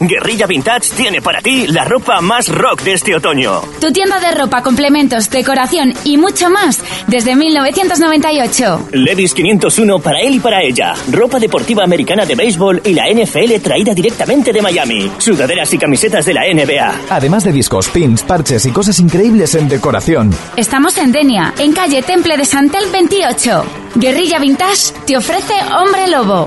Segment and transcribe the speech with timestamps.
[0.00, 3.60] Guerrilla Vintage tiene para ti la ropa más rock de este otoño.
[3.80, 8.88] Tu tienda de ropa, complementos, decoración y mucho más desde 1998.
[8.92, 10.94] Levis 501 para él y para ella.
[11.10, 15.10] Ropa deportiva americana de béisbol y la NFL traída directamente de Miami.
[15.18, 17.00] Sudaderas y camisetas de la NBA.
[17.10, 20.30] Además de discos, pins, parches y cosas increíbles en decoración.
[20.56, 23.64] Estamos en Denia, en calle Temple de Santel 28.
[23.96, 26.46] Guerrilla Vintage te ofrece Hombre Lobo.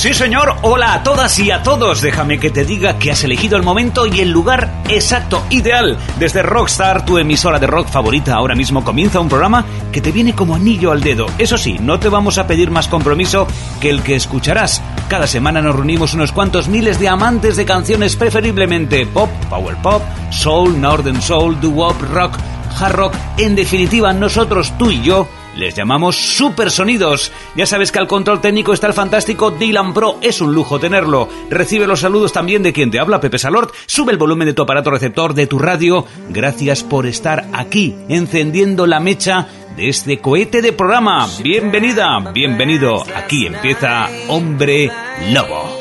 [0.00, 0.56] Sí, señor.
[0.62, 2.00] Hola a todas y a todos.
[2.00, 5.98] Déjame que te diga que has elegido el momento y el lugar exacto, ideal.
[6.18, 10.34] Desde Rockstar, tu emisora de rock favorita, ahora mismo comienza un programa que te viene
[10.34, 11.26] como anillo al dedo.
[11.36, 13.46] Eso sí, no te vamos a pedir más compromiso
[13.78, 14.80] que el que escucharás.
[15.08, 20.02] Cada semana nos reunimos unos cuantos miles de amantes de canciones, preferiblemente pop, power pop,
[20.30, 22.38] soul, northern soul, doo-wop, rock,
[22.80, 23.14] hard rock.
[23.36, 25.28] En definitiva, nosotros, tú y yo,
[25.60, 27.32] les llamamos Supersonidos.
[27.54, 30.16] Ya sabes que al control técnico está el fantástico Dylan Pro.
[30.22, 31.28] Es un lujo tenerlo.
[31.50, 33.74] Recibe los saludos también de quien te habla, Pepe Salort.
[33.84, 36.06] Sube el volumen de tu aparato receptor, de tu radio.
[36.30, 41.28] Gracias por estar aquí, encendiendo la mecha de este cohete de programa.
[41.42, 43.04] Bienvenida, bienvenido.
[43.14, 44.90] Aquí empieza Hombre
[45.30, 45.76] Lobo.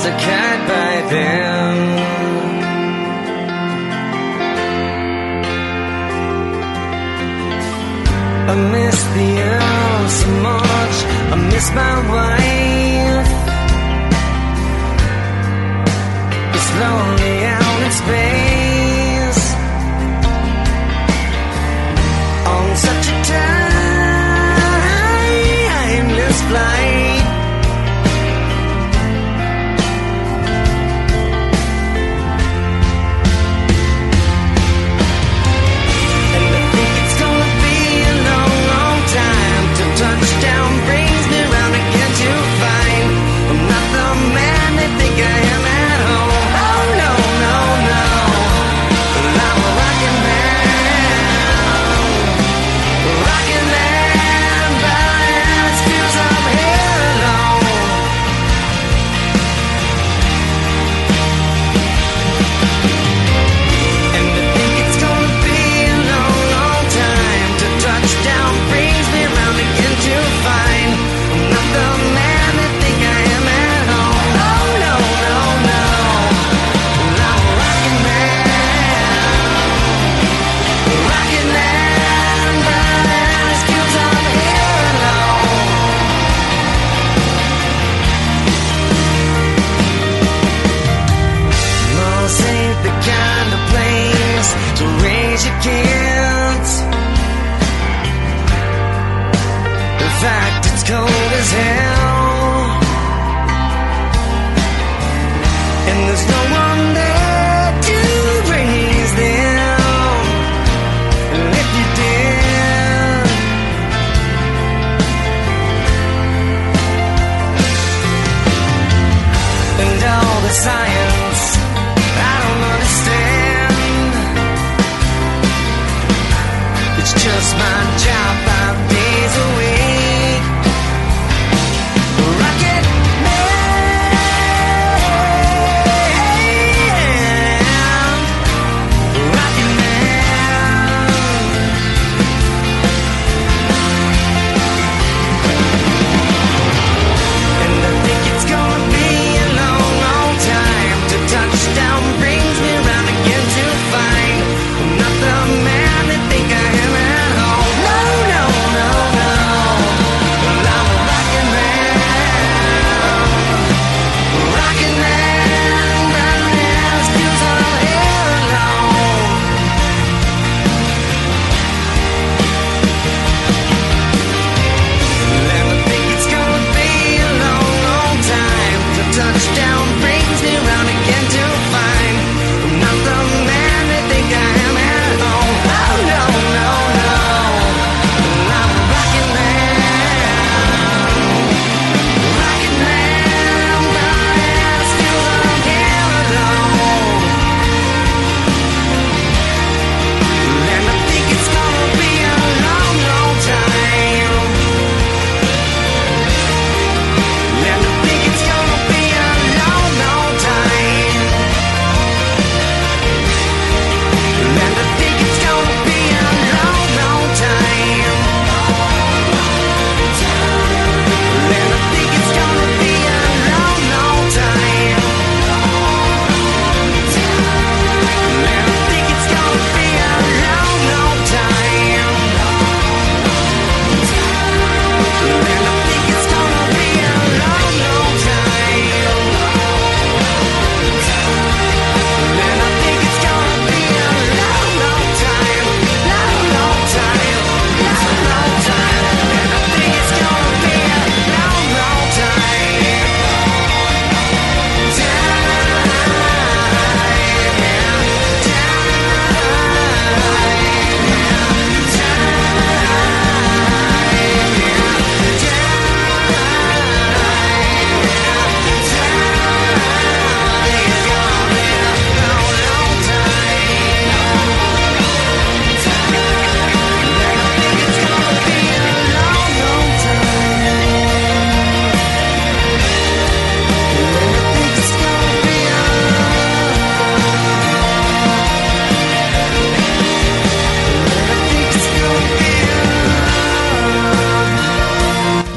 [0.00, 1.76] As a cat by them.
[8.50, 10.96] I miss the earth so much.
[11.32, 13.30] I miss my wife.
[16.56, 18.49] It's lonely out in space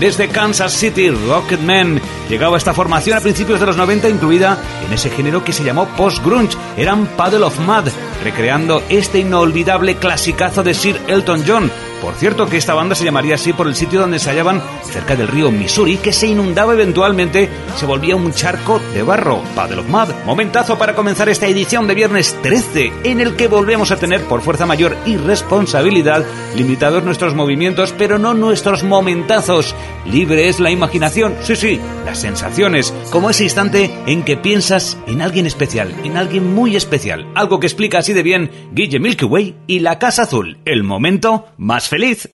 [0.03, 2.01] Desde Kansas City, Rocketman.
[2.27, 5.87] Llegaba esta formación a principios de los 90 incluida en ese género que se llamó
[5.95, 6.57] post-grunge.
[6.75, 7.89] Eran Paddle of Mud,
[8.21, 11.71] recreando este inolvidable clasicazo de Sir Elton John,
[12.03, 15.15] por cierto que esta banda se llamaría así por el sitio donde se hallaban cerca
[15.15, 19.41] del río Missouri, que se inundaba eventualmente, se volvía un charco de barro.
[19.55, 20.13] Paddle of Mud.
[20.25, 24.41] Momentazo para comenzar esta edición de viernes 13, en el que volvemos a tener por
[24.41, 26.25] fuerza mayor y responsabilidad
[26.57, 29.73] limitados nuestros movimientos, pero no nuestros momentazos.
[30.05, 35.21] Libre es la imaginación, sí, sí, las sensaciones, como ese instante en que piensas en
[35.21, 39.55] alguien especial, en alguien muy especial, algo que explica así de bien Guille Milky Way
[39.67, 42.29] y la Casa Azul, el momento más feliz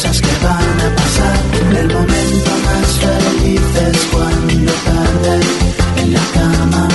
[0.00, 1.38] cosas que van a pasar.
[1.80, 5.40] El momento más feliz es cuando tarde
[6.02, 6.88] en la cama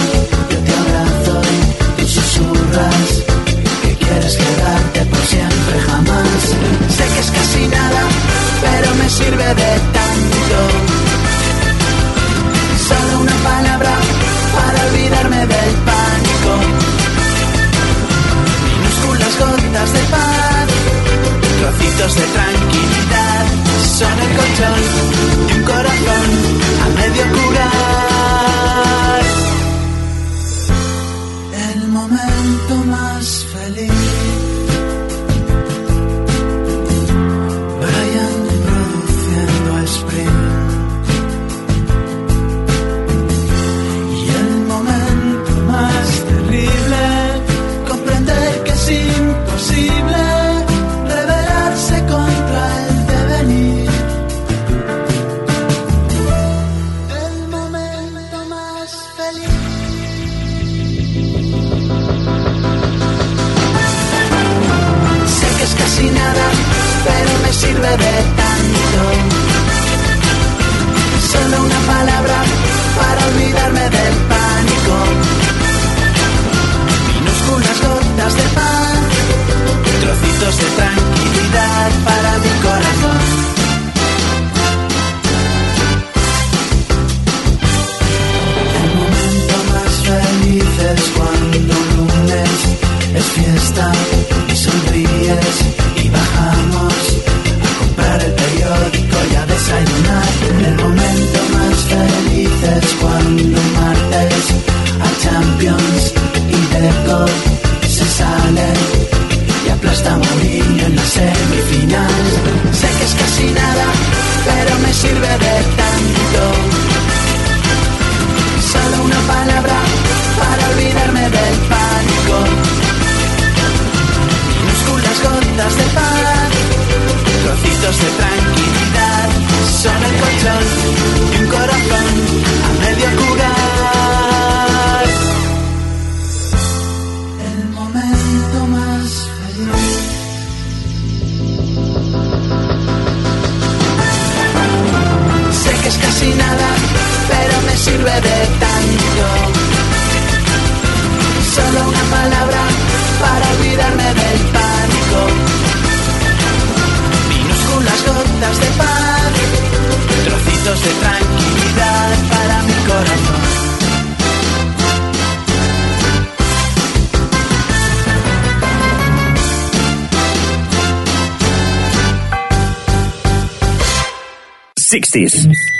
[0.50, 3.08] yo te abrazo y tú susurras
[3.82, 6.42] que quieres quedarte por siempre jamás.
[6.98, 8.02] Sé que es casi nada,
[8.66, 10.58] pero me sirve de tanto.
[12.90, 13.94] Solo una palabra
[14.56, 16.52] para olvidarme del pánico.
[18.74, 20.68] Minúsculas gotas de paz,
[21.60, 23.46] trocitos de tranquilidad tranquilidad,
[23.98, 24.82] sana el colchón
[25.50, 26.55] y un corazón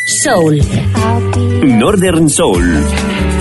[0.08, 0.60] Soul.
[1.64, 2.62] Northern Soul.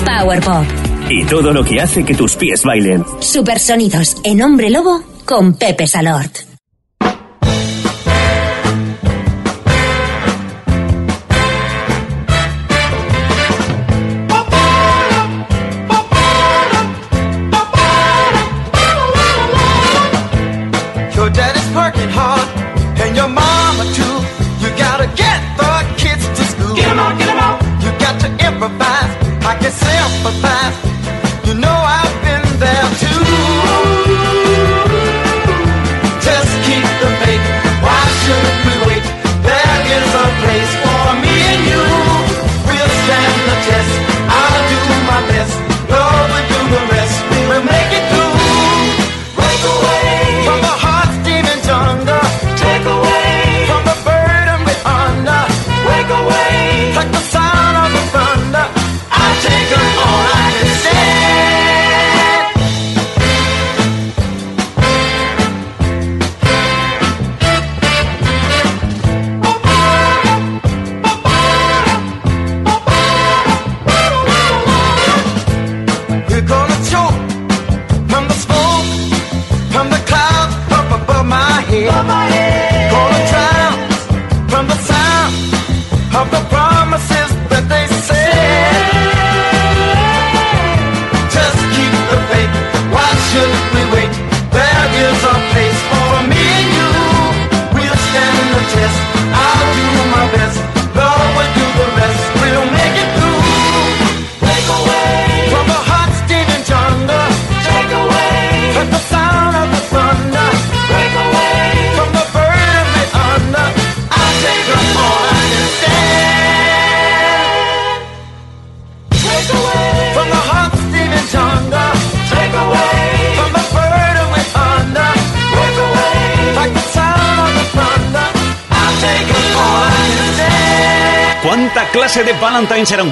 [0.04, 0.64] Power Pop.
[1.10, 3.04] Y todo lo que hace que tus pies bailen.
[3.18, 6.53] Supersonidos en Hombre Lobo con Pepe Salort.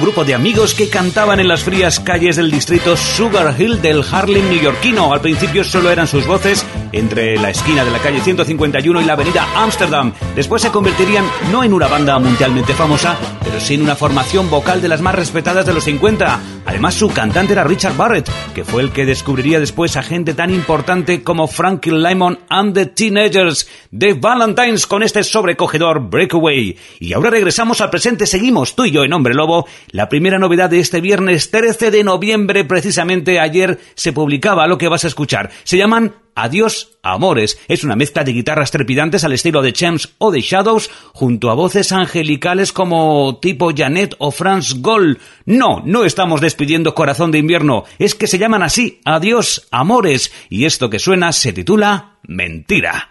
[0.03, 4.49] Grupo de amigos que cantaban en las frías calles del distrito Sugar Hill del Harlem
[4.49, 5.13] neoyorquino?
[5.13, 9.13] Al principio solo eran sus voces entre la esquina de la calle 151 y la
[9.13, 10.13] avenida Amsterdam.
[10.35, 14.81] Después se convertirían no en una banda mundialmente famosa, pero sí en una formación vocal
[14.81, 16.39] de las más respetadas de los 50.
[16.65, 20.51] Además, su cantante era Richard Barrett, que fue el que descubriría después a gente tan
[20.51, 26.77] importante como Frankie Lymon and the Teenagers de Valentines con este sobrecogedor Breakaway.
[26.99, 29.67] Y ahora regresamos al presente seguimos tú y yo en Hombre Lobo.
[29.89, 34.87] La primera novedad de este viernes 13 de noviembre, precisamente ayer, se publicaba lo que
[34.87, 35.49] vas a escuchar.
[35.63, 37.59] Se llaman Adiós Amores.
[37.67, 41.53] Es una mezcla de guitarras trepidantes al estilo de Champs o de Shadows, junto a
[41.53, 45.19] voces angelicales como tipo Janet o Franz Gold.
[45.45, 50.65] No, no estamos despidiendo Corazón de Invierno, es que se llaman así, Adiós Amores, y
[50.65, 53.09] esto que suena se titula Mentira.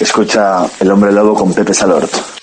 [0.00, 2.33] Escucha El Hombre Lobo con Pepe Salort.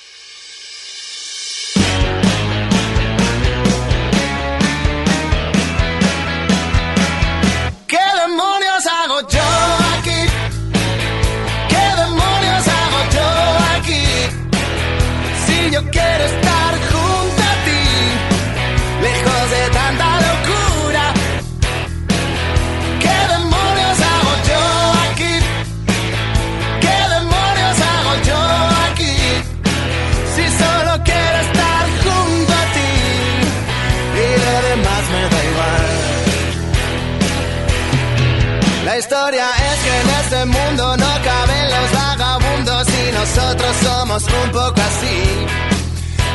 [44.44, 45.46] Un poco así.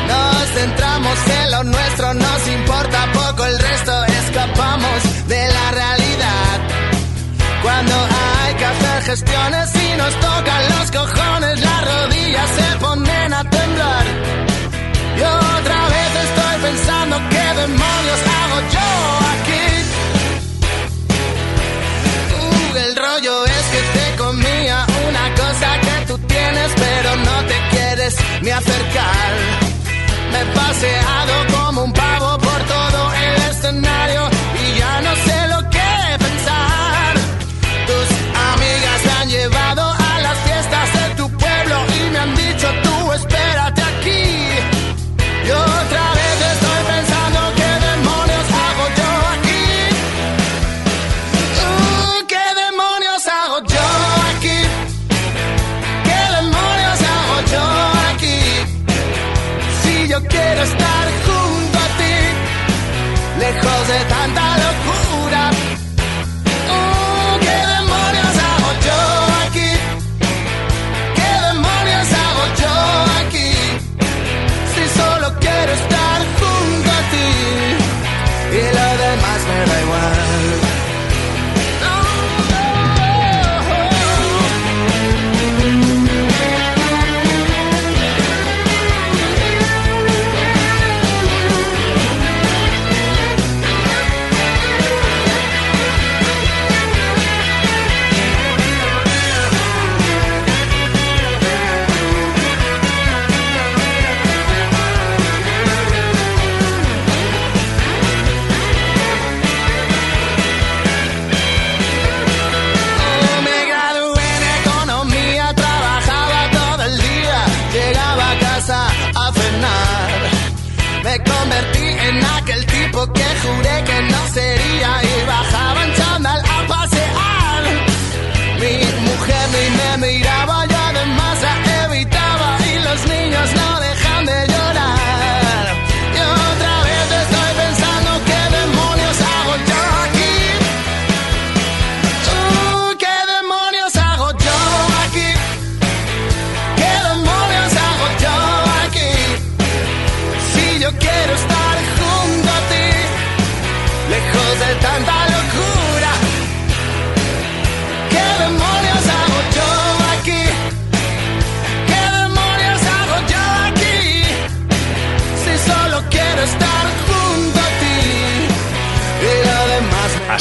[0.09, 6.61] Nos centramos en lo nuestro, nos importa poco el resto, escapamos de la realidad.
[7.63, 8.17] Cuando
[9.07, 14.05] cuestiones y nos tocan los cojones, las rodillas se ponen a temblar.
[15.17, 18.89] Y otra vez estoy pensando qué demonios hago yo
[19.35, 19.67] aquí.
[22.41, 23.56] Uh, el rollo es
[28.43, 29.33] ni acercar.
[30.33, 31.93] Me he paseado como un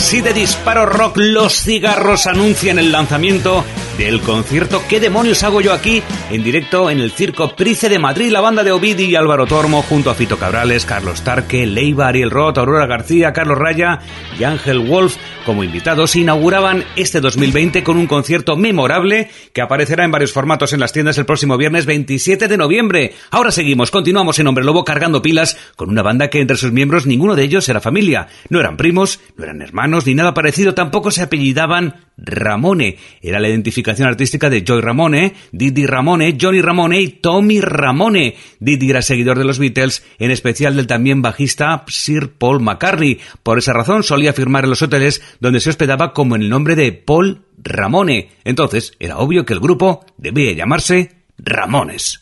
[0.06, 3.66] Así de disparo rock, los cigarros anuncian el lanzamiento
[3.98, 6.04] del concierto ¿Qué demonios hago yo aquí?
[6.30, 9.82] En directo en el Circo Price de Madrid, la banda de Ovidi y Álvaro Tormo,
[9.82, 13.98] junto a Fito Cabrales, Carlos Tarque, Leiva, Ariel Roth, Aurora García, Carlos Raya
[14.40, 20.12] y Ángel Wolf como invitados, inauguraban este 2020 con un concierto memorable que aparecerá en
[20.12, 23.14] varios formatos en las tiendas el próximo viernes 27 de noviembre.
[23.32, 27.06] Ahora seguimos, continuamos en Hombre Lobo cargando pilas con una banda que entre sus miembros
[27.06, 28.28] ninguno de ellos era familia.
[28.50, 32.98] No eran primos, no eran hermanos ni nada parecido, tampoco se apellidaban Ramone.
[33.22, 38.36] Era la identificación artística de Joy Ramone, Didi Ramone, Johnny Ramone y Tommy Ramone.
[38.60, 43.20] Didi era seguidor de los Beatles, en especial del también bajista Sir Paul McCartney.
[43.44, 46.76] Por esa razón solía firmar en los hoteles donde se hospedaba como en el nombre
[46.76, 48.32] de Paul Ramone.
[48.44, 52.22] Entonces era obvio que el grupo debía llamarse Ramones.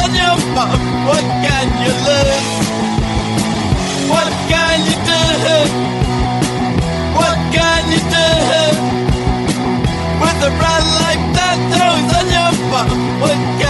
[0.55, 0.83] mouth.
[1.07, 2.49] What can you lose?
[4.11, 5.21] What can you do?
[7.17, 8.27] What can you do?
[10.21, 12.93] With a brand like that, oh, on your mouth.
[13.21, 13.60] What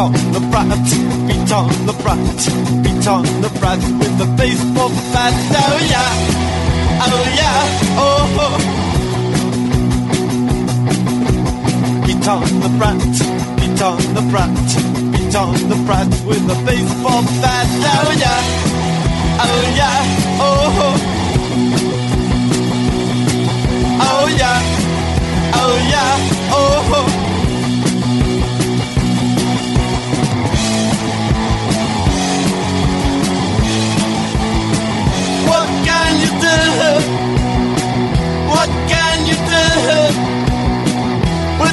[0.00, 0.64] on the brat,
[1.28, 2.16] beat on the brat,
[2.82, 5.34] beat on the brat with the baseball bat.
[5.52, 6.12] Oh yeah,
[7.04, 7.60] oh yeah,
[8.00, 8.40] oh.
[8.44, 8.56] oh.
[12.06, 12.96] Beat on the brat,
[13.60, 14.50] beat on the brat,
[15.12, 17.68] beat on the brat with the baseball bat.
[17.68, 18.40] Oh yeah,
[19.44, 20.00] oh yeah,
[20.40, 20.80] oh.
[20.86, 20.96] oh.
[24.02, 24.58] Oh yeah,
[25.60, 26.12] oh yeah,
[26.52, 26.94] oh.
[26.94, 27.29] oh.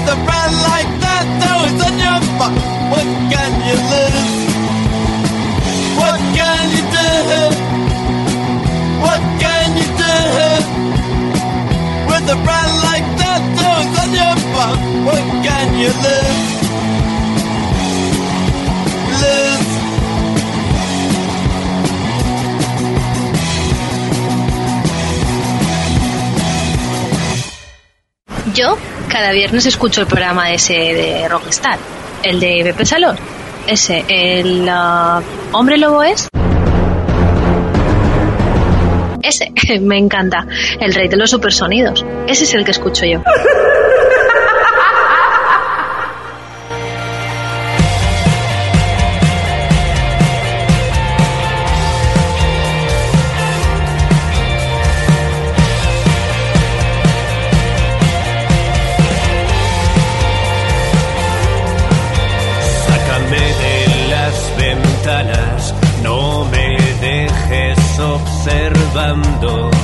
[0.08, 2.56] With a brand like that, though it's on your butt.
[2.96, 4.40] What can you lose?
[6.00, 7.12] What can you do?
[9.04, 10.16] What can you do?
[12.08, 14.80] With a brand like that, though it's on your butt.
[15.04, 16.56] What can you lose?
[19.20, 19.76] Lose.
[28.56, 31.80] Yo cada viernes escucho el programa ese de Rockstar,
[32.24, 33.18] el de Pepe Salón.
[33.68, 36.28] Ese, el ah, hombre lobo es.
[39.22, 40.46] Ese, me encanta.
[40.80, 42.06] El rey de los supersonidos.
[42.28, 43.22] Ese es el que escucho yo.
[68.98, 69.77] Observando.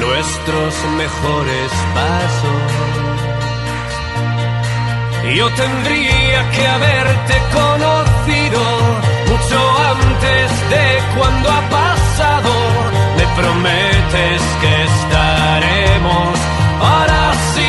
[0.00, 2.72] Nuestros mejores pasos.
[5.34, 8.62] Yo tendría que haberte conocido
[9.28, 9.58] mucho
[9.94, 12.52] antes de cuando ha pasado.
[13.16, 16.38] Me prometes que estaremos
[16.80, 17.65] para siempre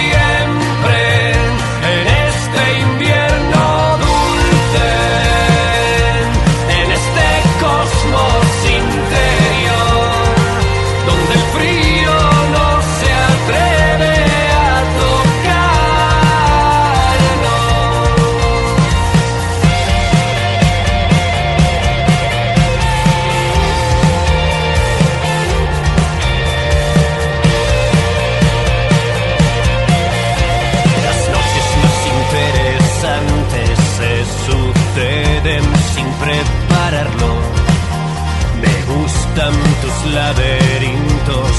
[40.05, 41.51] laberintos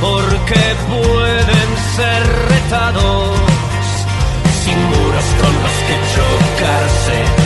[0.00, 3.36] porque pueden ser retados.
[4.64, 7.45] Sin muros con los que chocarse,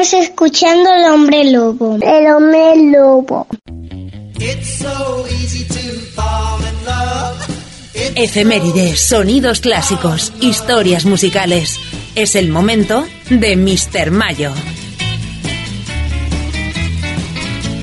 [0.00, 1.98] Estamos escuchando el hombre lobo.
[2.00, 3.48] El hombre lobo.
[8.14, 11.80] Efemérides, sonidos clásicos, historias musicales.
[12.14, 14.12] Es el momento de Mr.
[14.12, 14.52] Mayo.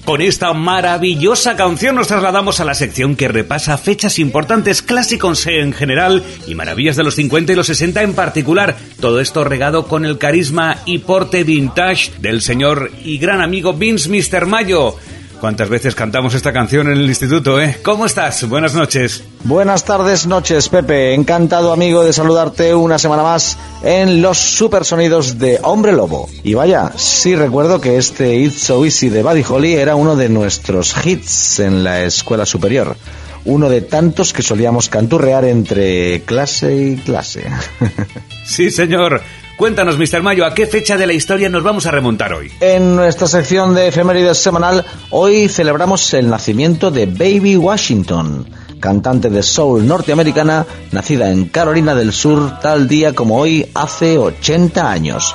[0.05, 5.73] Con esta maravillosa canción nos trasladamos a la sección que repasa fechas importantes, clásicos en
[5.73, 8.77] general y maravillas de los 50 y los 60 en particular.
[8.99, 14.07] Todo esto regado con el carisma y porte vintage del señor y gran amigo Vince
[14.07, 14.45] Mr.
[14.45, 14.95] Mayo.
[15.39, 17.77] ¿Cuántas veces cantamos esta canción en el instituto, eh?
[17.83, 18.47] ¿Cómo estás?
[18.47, 19.23] Buenas noches.
[19.43, 21.13] Buenas tardes, noches, Pepe.
[21.13, 26.29] Encantado, amigo, de saludarte una semana más en los supersonidos de Hombre Lobo.
[26.43, 30.29] Y vaya, sí recuerdo que este It's So Easy de Buddy Holly era uno de
[30.29, 32.95] nuestros hits en la escuela superior.
[33.43, 37.45] Uno de tantos que solíamos canturrear entre clase y clase.
[38.45, 39.21] Sí, señor.
[39.57, 40.21] Cuéntanos, Mr.
[40.21, 42.51] Mayo, ¿a qué fecha de la historia nos vamos a remontar hoy?
[42.59, 48.49] En nuestra sección de efemérides semanal, hoy celebramos el nacimiento de Baby Washington,
[48.81, 54.91] cantante de soul norteamericana, nacida en Carolina del Sur tal día como hoy hace 80
[54.91, 55.33] años.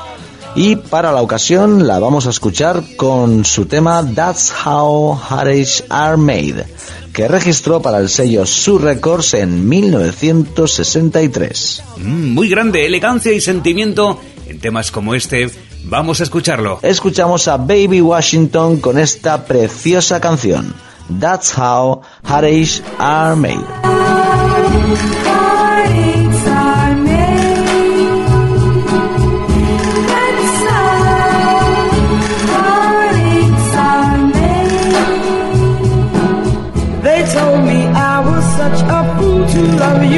[0.55, 6.17] Y para la ocasión la vamos a escuchar con su tema That's How Heartaches Are
[6.17, 6.67] Made,
[7.13, 11.83] que registró para el sello Su Records en 1963.
[11.99, 15.49] Mm, muy grande, elegancia y sentimiento en temas como este.
[15.85, 16.81] Vamos a escucharlo.
[16.83, 20.75] Escuchamos a Baby Washington con esta preciosa canción.
[21.21, 23.65] That's How Heartaches Are Made.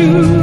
[0.03, 0.42] You.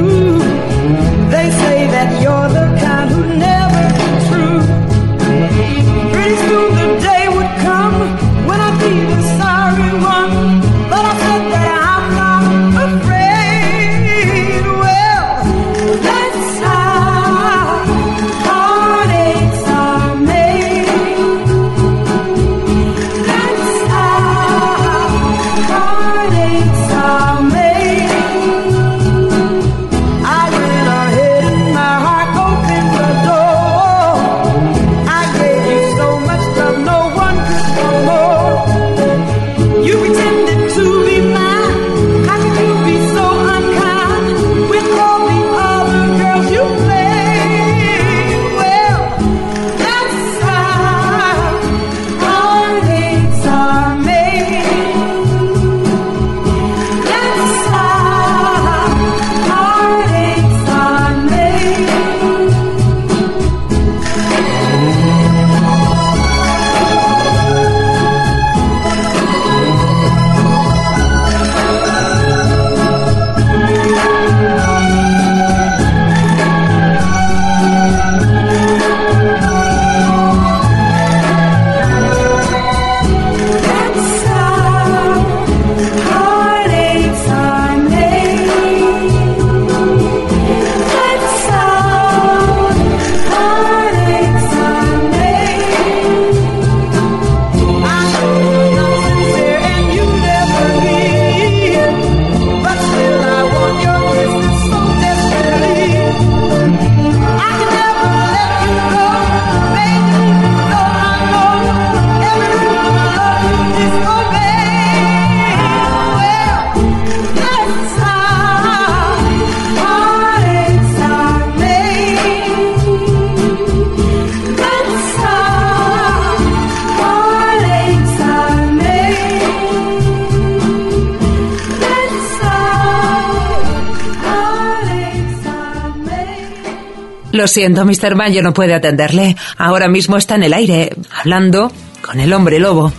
[137.40, 138.16] Lo siento, Mr.
[138.16, 139.38] Mayo no puede atenderle.
[139.58, 141.72] Ahora mismo está en el aire, hablando
[142.06, 142.92] con el hombre lobo.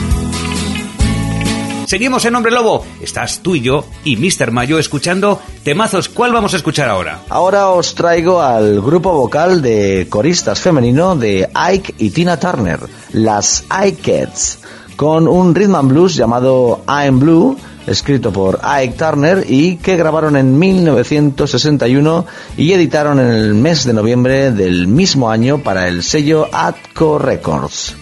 [1.85, 2.87] Seguimos en Hombre Lobo.
[3.03, 4.51] Estás tú y yo y Mr.
[4.51, 6.09] Mayo escuchando temazos.
[6.09, 7.21] ¿Cuál vamos a escuchar ahora?
[7.29, 12.81] Ahora os traigo al grupo vocal de coristas femenino de Ike y Tina Turner,
[13.13, 14.61] las Ikeets,
[14.97, 17.59] con un rhythm and blues llamado I'm Blue,
[17.91, 22.27] escrito por Ike Turner y que grabaron en 1961
[22.57, 27.97] y editaron en el mes de noviembre del mismo año para el sello Atco Records.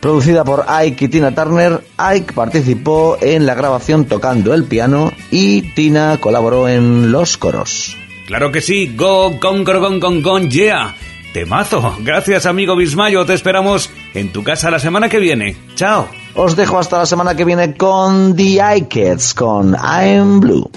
[0.00, 5.62] Producida por Ike y Tina Turner, Ike participó en la grabación tocando el piano y
[5.74, 7.96] Tina colaboró en los coros.
[8.26, 10.94] Claro que sí, go, gong, gong, gong, gong, yeah.
[11.32, 11.96] Temazo.
[12.00, 13.24] Gracias, amigo Bismayo.
[13.24, 15.56] Te esperamos en tu casa la semana que viene.
[15.74, 16.19] Chao.
[16.34, 20.70] Os dejo hasta la semana que viene con The Ikeets, con I'm Blue.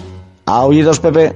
[0.45, 1.34] ¿Ha oídos, Pepe?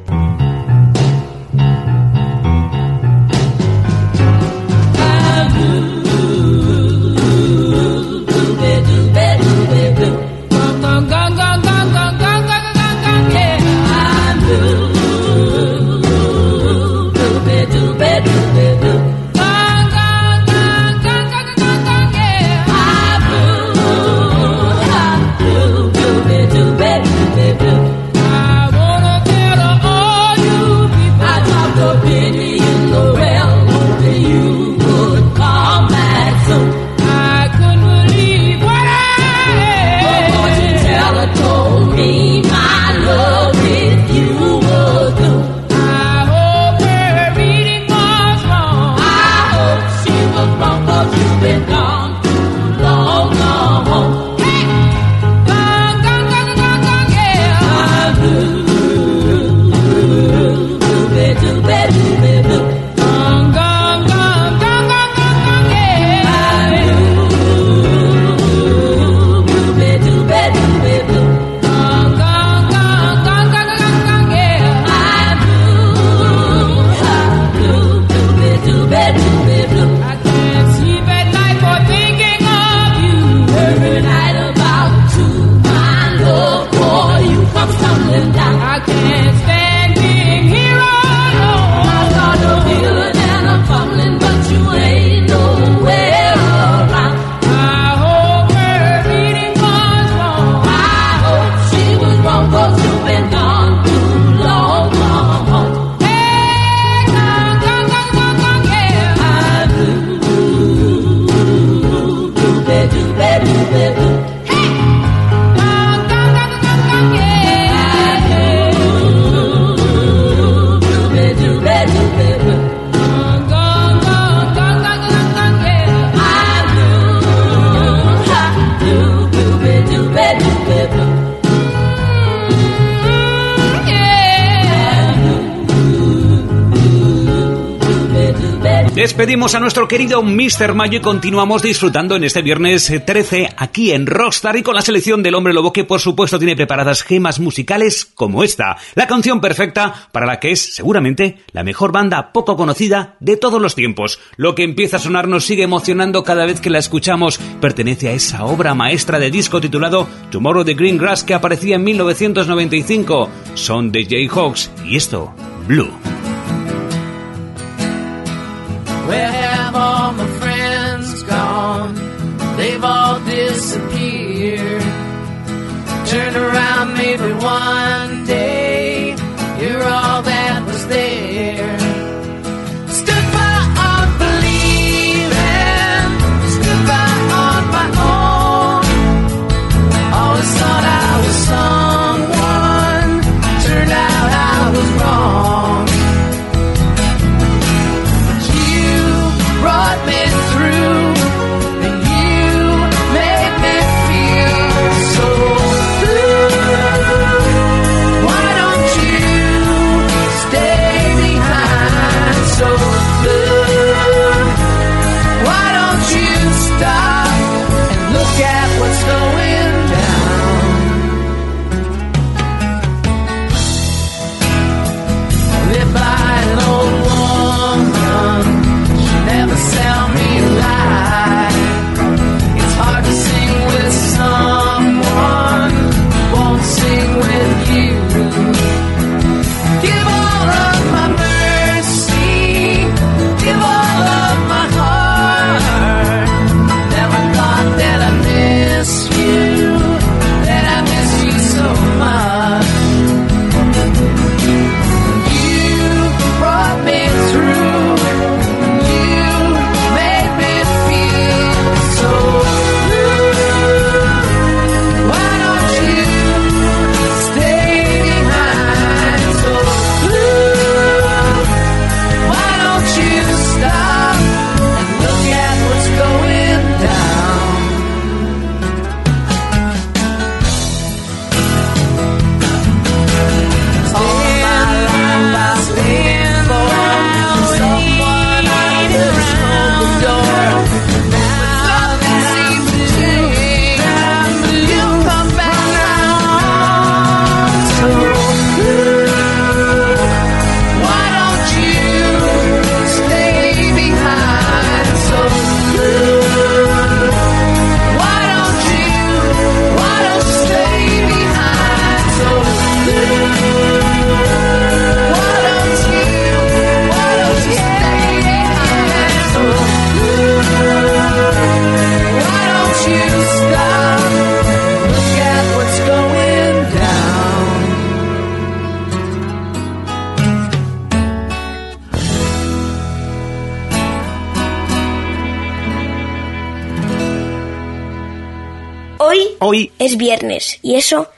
[139.27, 140.73] Despedimos a nuestro querido Mr.
[140.73, 145.21] Mayo y continuamos disfrutando en este viernes 13 aquí en Rockstar y con la selección
[145.21, 150.07] del Hombre Lobo que por supuesto tiene preparadas gemas musicales como esta, la canción perfecta
[150.13, 154.17] para la que es seguramente la mejor banda poco conocida de todos los tiempos.
[154.37, 158.13] Lo que empieza a sonar nos sigue emocionando cada vez que la escuchamos, pertenece a
[158.13, 163.29] esa obra maestra de disco titulado Tomorrow the Green Grass que aparecía en 1995.
[163.55, 165.35] Son de Jayhawks y esto,
[165.67, 166.06] Blue.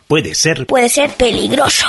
[0.10, 1.86] Puede ser puede ser peligroso.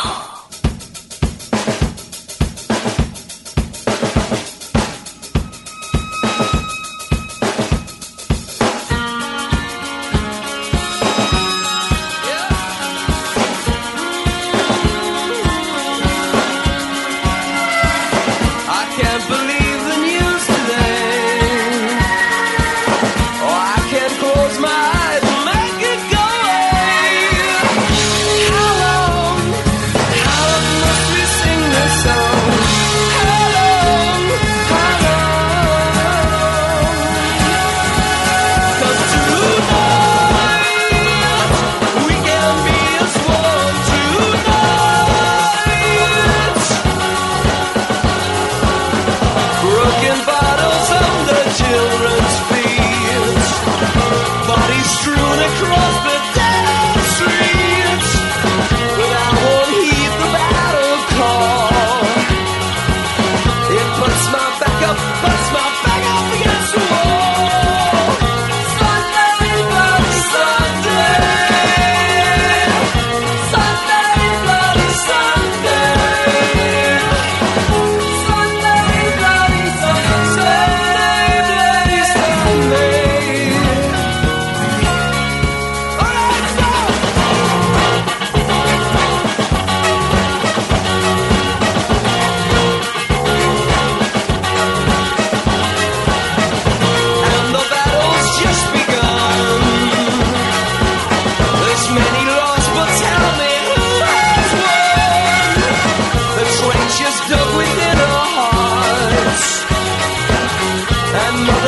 [111.12, 111.59] And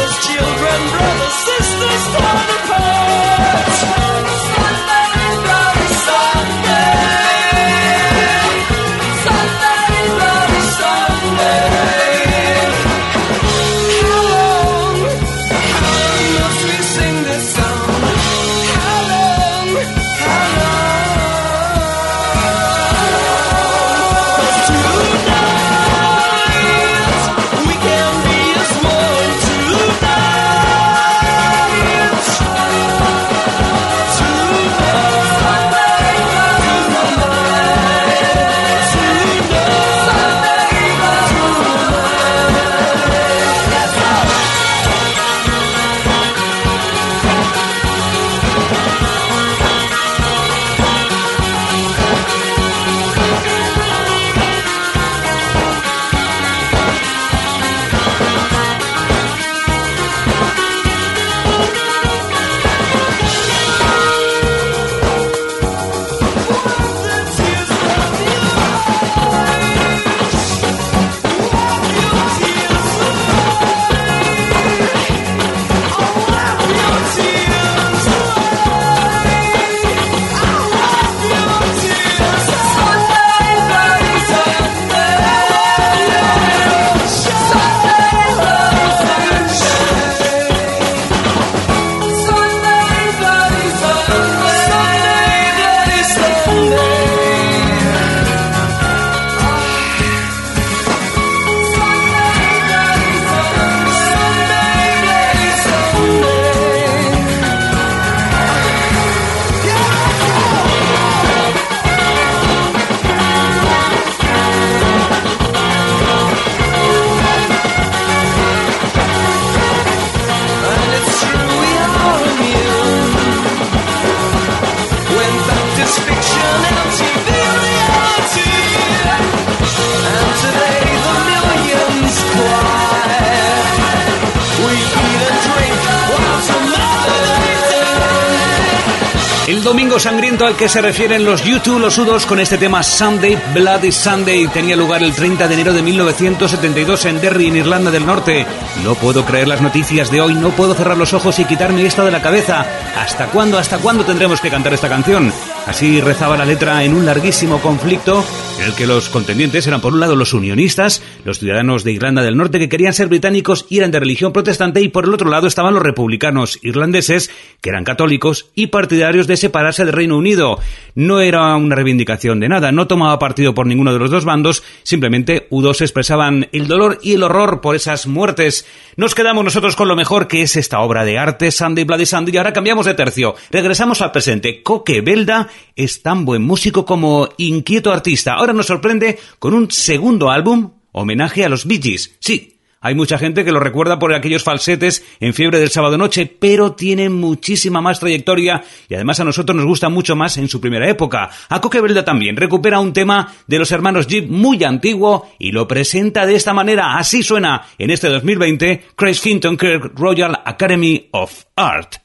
[140.63, 145.03] que se refieren los YouTube los sudos con este tema Sunday Bloody Sunday tenía lugar
[145.03, 148.47] el 30 de enero de 1972 en Derry, en Irlanda del Norte.
[148.85, 152.05] No puedo creer las noticias de hoy, no puedo cerrar los ojos y quitarme esto
[152.05, 152.65] de la cabeza.
[152.97, 155.33] ¿Hasta cuándo, hasta cuándo tendremos que cantar esta canción?
[155.67, 158.25] Así rezaba la letra en un larguísimo conflicto
[158.63, 162.23] en el que los contendientes eran por un lado los unionistas, los ciudadanos de Irlanda
[162.23, 165.31] del Norte que querían ser británicos y eran de religión protestante, y por el otro
[165.31, 167.31] lado estaban los republicanos irlandeses,
[167.63, 170.59] que eran católicos y partidarios de separarse del Reino Unido.
[170.97, 174.65] No era una reivindicación de nada, no tomaba partido por ninguno de los dos bandos,
[174.83, 178.67] simplemente U2 expresaban el dolor y el horror por esas muertes.
[178.97, 182.35] Nos quedamos nosotros con lo mejor que es esta obra de arte, Sunday Bloody Sunday,
[182.35, 183.37] y ahora cambiamos de tercio.
[183.53, 184.63] Regresamos al presente.
[184.65, 188.35] Coque Belda es tan buen músico como inquieto artista.
[188.35, 192.17] Ahora nos sorprende con un segundo álbum, homenaje a los Bee Gees.
[192.19, 196.27] Sí, hay mucha gente que lo recuerda por aquellos falsetes en fiebre del sábado noche,
[196.27, 200.61] pero tiene muchísima más trayectoria y además a nosotros nos gusta mucho más en su
[200.61, 201.31] primera época.
[201.49, 205.69] A Coque Belda también recupera un tema de los hermanos Jeep muy antiguo y lo
[205.69, 206.99] presenta de esta manera.
[206.99, 211.97] Así suena en este 2020 Chris Finton Kirk Royal Academy of Art.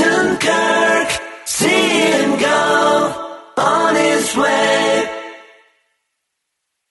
[0.00, 1.08] Vinton Kirk,
[1.44, 3.12] see him go
[3.58, 5.08] on his way.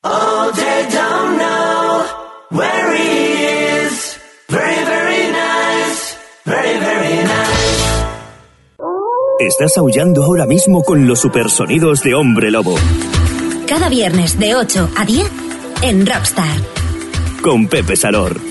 [0.04, 2.06] Oh, they don't know
[2.52, 4.20] where he is.
[4.48, 6.18] Very, very nice.
[6.46, 8.06] Very, very nice.
[9.40, 12.76] Estás aullando ahora mismo con los supersonidos de Hombre Lobo,
[13.68, 15.32] Cada viernes de 8 a 10
[15.82, 16.58] en Rockstar.
[17.42, 18.49] con Pepe Salor.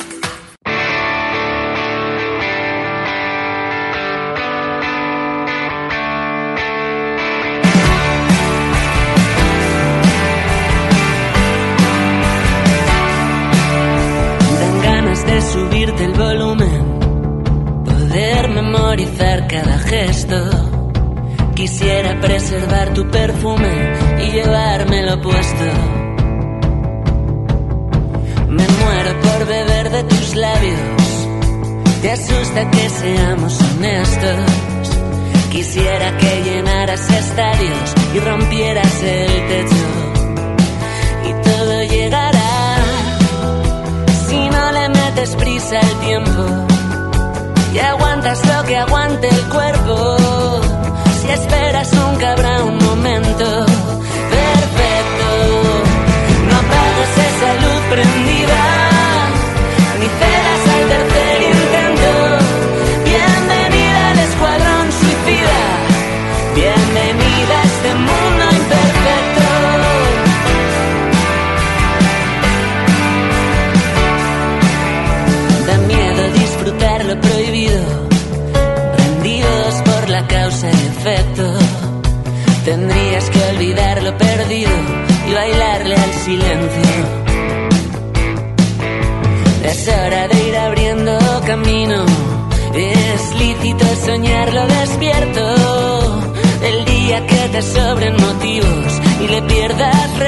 [97.58, 100.18] Te sobren motivos y le pierdas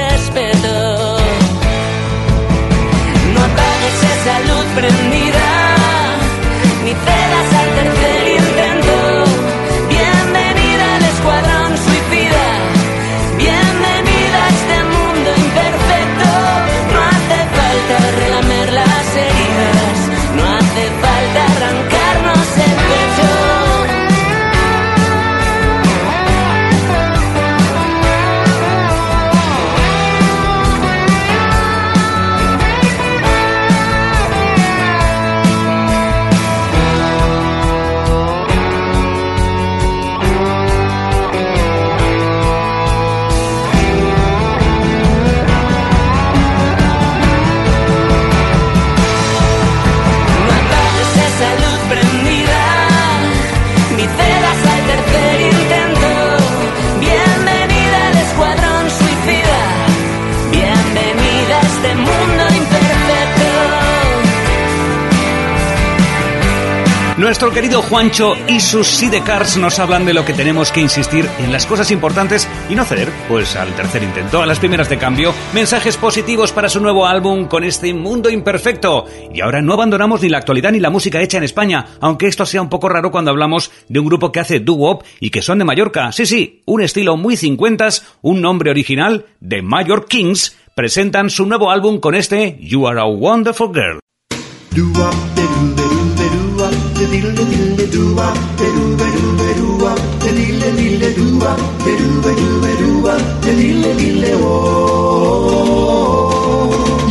[67.31, 71.53] Nuestro querido Juancho y sus sidecars nos hablan de lo que tenemos que insistir en
[71.53, 75.33] las cosas importantes y no ceder, pues al tercer intento, a las primeras de cambio,
[75.53, 79.05] mensajes positivos para su nuevo álbum con este mundo imperfecto.
[79.33, 82.45] Y ahora no abandonamos ni la actualidad ni la música hecha en España, aunque esto
[82.45, 85.59] sea un poco raro cuando hablamos de un grupo que hace doo-wop y que son
[85.59, 86.11] de Mallorca.
[86.11, 91.71] Sí, sí, un estilo muy cincuentas, un nombre original de Major Kings, presentan su nuevo
[91.71, 94.01] álbum con este You Are a Wonderful Girl.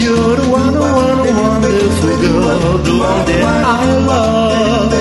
[0.01, 4.93] You're the one, one, wonderful girl, the one that I love.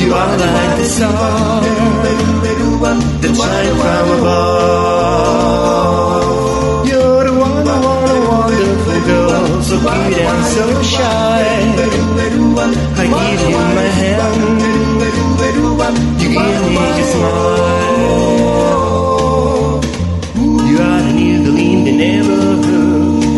[0.00, 1.60] You are like the star
[3.22, 5.68] that shines from above.
[6.88, 12.07] You're the one, one, wonderful girl, so cute and so shy.
[13.08, 14.36] Give you my hand,
[16.20, 18.08] you give me your smile.
[20.68, 21.92] You are an eagle in the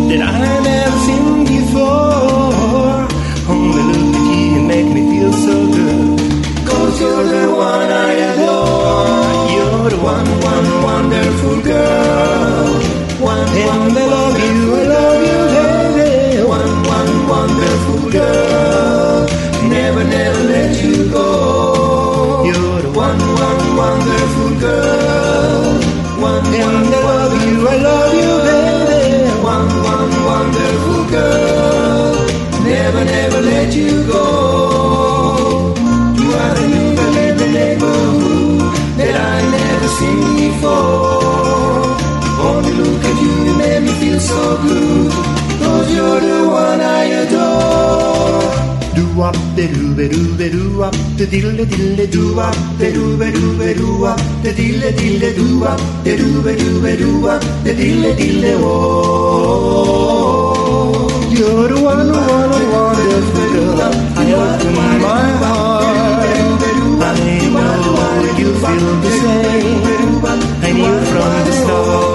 [0.08, 3.06] that I never seen before.
[3.48, 6.18] Only look at you and make me feel so good.
[6.66, 9.54] Cause you're the one I adore.
[9.54, 12.74] You're the one, one wonderful girl.
[13.22, 13.99] One, and
[44.20, 45.12] made me feel so good.
[45.60, 48.50] Cause you're the one I adore.
[48.94, 52.92] Do up the do be do be do up the diddle diddle do up the
[52.92, 56.80] do be do be do up the diddle diddle do up the do be do
[56.82, 59.00] be do up the diddle diddle oh.
[61.30, 63.80] You're the one, one, wonderful girl.
[63.80, 64.98] I open my
[65.38, 65.84] heart.
[67.02, 67.14] I
[67.48, 70.24] know you feel the same.
[70.62, 72.09] I knew from the start.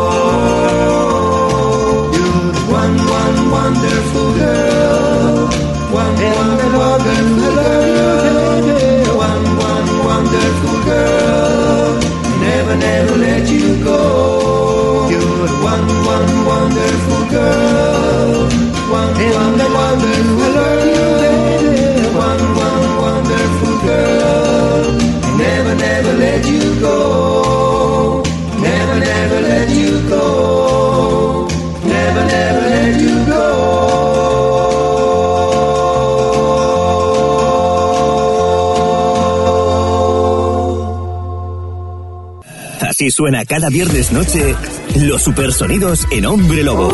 [43.05, 44.55] Así suena cada viernes noche
[44.95, 46.89] los supersonidos en Hombre Lobo.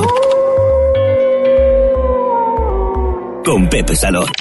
[3.46, 4.41] Con Pepe Salón.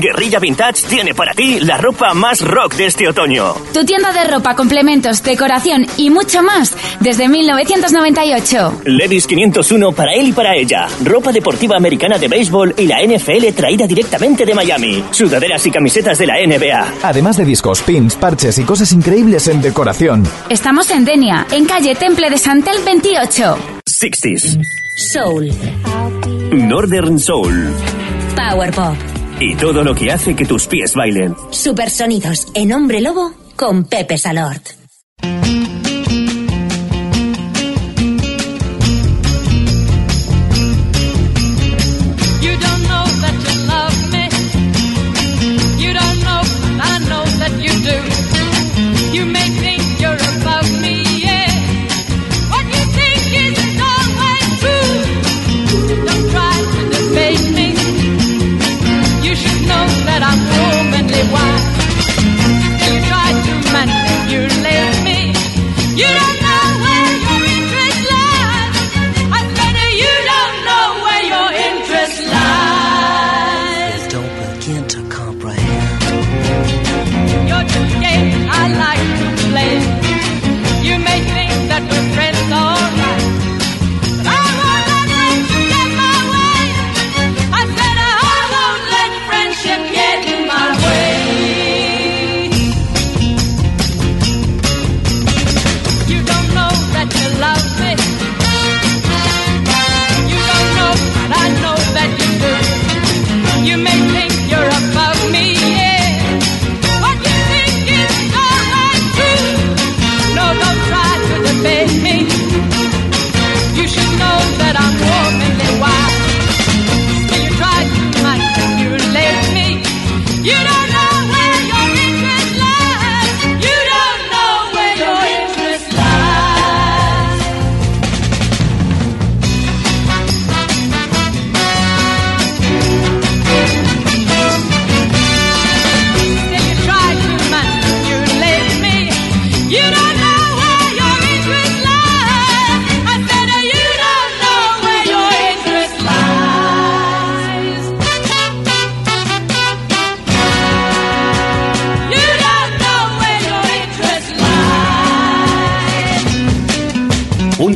[0.00, 3.54] Guerrilla Vintage tiene para ti la ropa más rock de este otoño.
[3.72, 8.80] Tu tienda de ropa, complementos, decoración y mucho más desde 1998.
[8.84, 10.88] Levis 501 para él y para ella.
[11.04, 15.04] Ropa deportiva americana de béisbol y la NFL traída directamente de Miami.
[15.10, 16.94] Sudaderas y camisetas de la NBA.
[17.02, 20.24] Además de discos, pins, parches y cosas increíbles en decoración.
[20.48, 23.58] Estamos en Denia, en calle Temple de Santel 28.
[23.86, 24.58] 60s.
[24.96, 25.50] Soul.
[26.52, 27.72] Northern Soul.
[28.36, 29.19] Power Pop.
[29.40, 31.34] Y todo lo que hace que tus pies bailen.
[31.50, 34.79] Supersonidos en Hombre Lobo con Pepe Salort.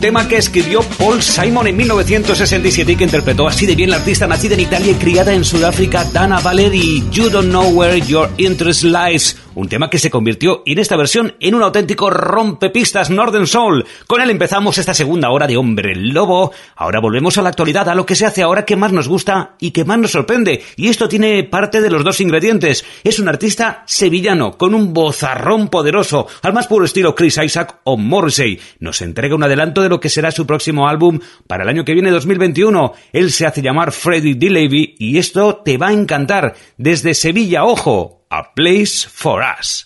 [0.05, 4.27] Tema que escribió Paul Simon en 1967 y que interpretó así de bien la artista
[4.27, 8.83] nacida en Italia y criada en Sudáfrica, Dana Valeri, You Don't Know Where Your Interest
[8.83, 9.35] Lies.
[9.55, 13.87] Un tema que se convirtió en esta versión en un auténtico rompepistas Northern Soul.
[14.09, 16.53] Con él empezamos esta segunda hora de Hombre Lobo.
[16.75, 19.55] Ahora volvemos a la actualidad, a lo que se hace ahora que más nos gusta
[19.61, 20.63] y que más nos sorprende.
[20.77, 22.85] Y esto tiene parte de los dos ingredientes.
[23.05, 27.97] Es un artista sevillano con un vozarrón poderoso, al más puro estilo Chris Isaac o
[27.97, 28.59] Morrissey.
[28.81, 31.95] Nos entrega un adelanto de lo que será su próximo álbum para el año que
[31.95, 32.93] viene 2021.
[33.13, 34.51] Él se hace llamar Freddie D.
[34.51, 36.57] Levy y esto te va a encantar.
[36.77, 39.85] Desde Sevilla, ojo, A Place for Us.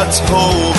[0.00, 0.69] Hand that's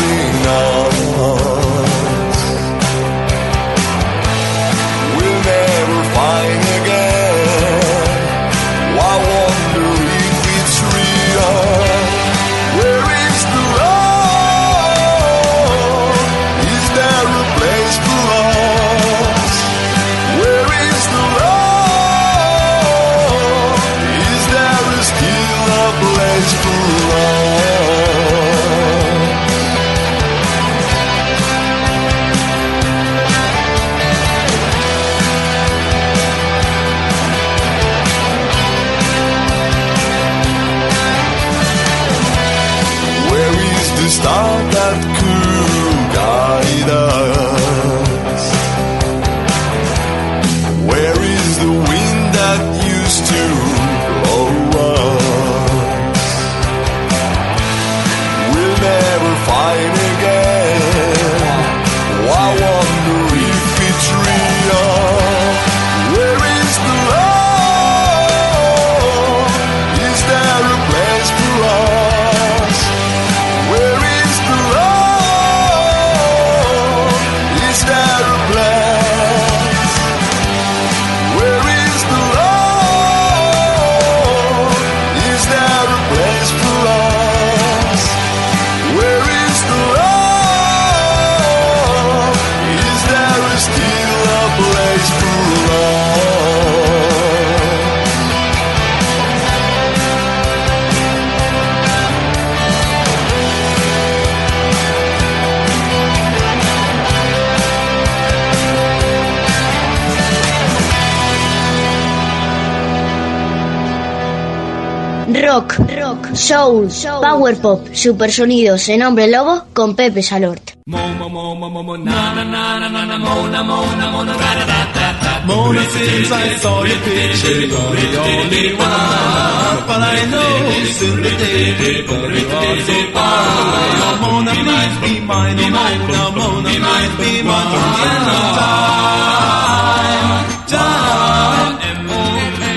[115.34, 116.90] Rock, rock, soul,
[117.22, 120.72] power pop, supersonidos en Hombre Lobo con Pepe Salort.
[120.94, 120.98] Oh.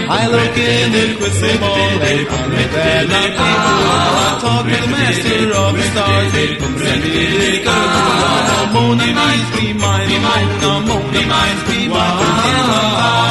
[0.07, 3.77] I look in the crystal ball, they come me bad like people.
[4.15, 8.73] I talk with the master of the stars, they come send me the girl.
[8.75, 10.09] Mona, please be mine,
[10.63, 13.25] oh Mona, Mona, please be mine.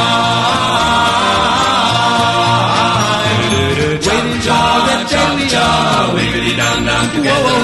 [4.03, 5.47] Waiting for that jelly,
[6.15, 7.57] wiggity dum dum together.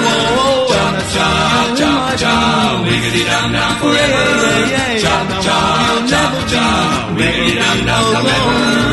[0.70, 0.84] Cha
[1.14, 1.28] cha
[1.78, 2.34] cha cha,
[2.86, 4.89] wiggity dum dum forever.
[6.10, 6.64] Cha cha cha cha,
[7.16, 8.90] wiggity dum dum forever.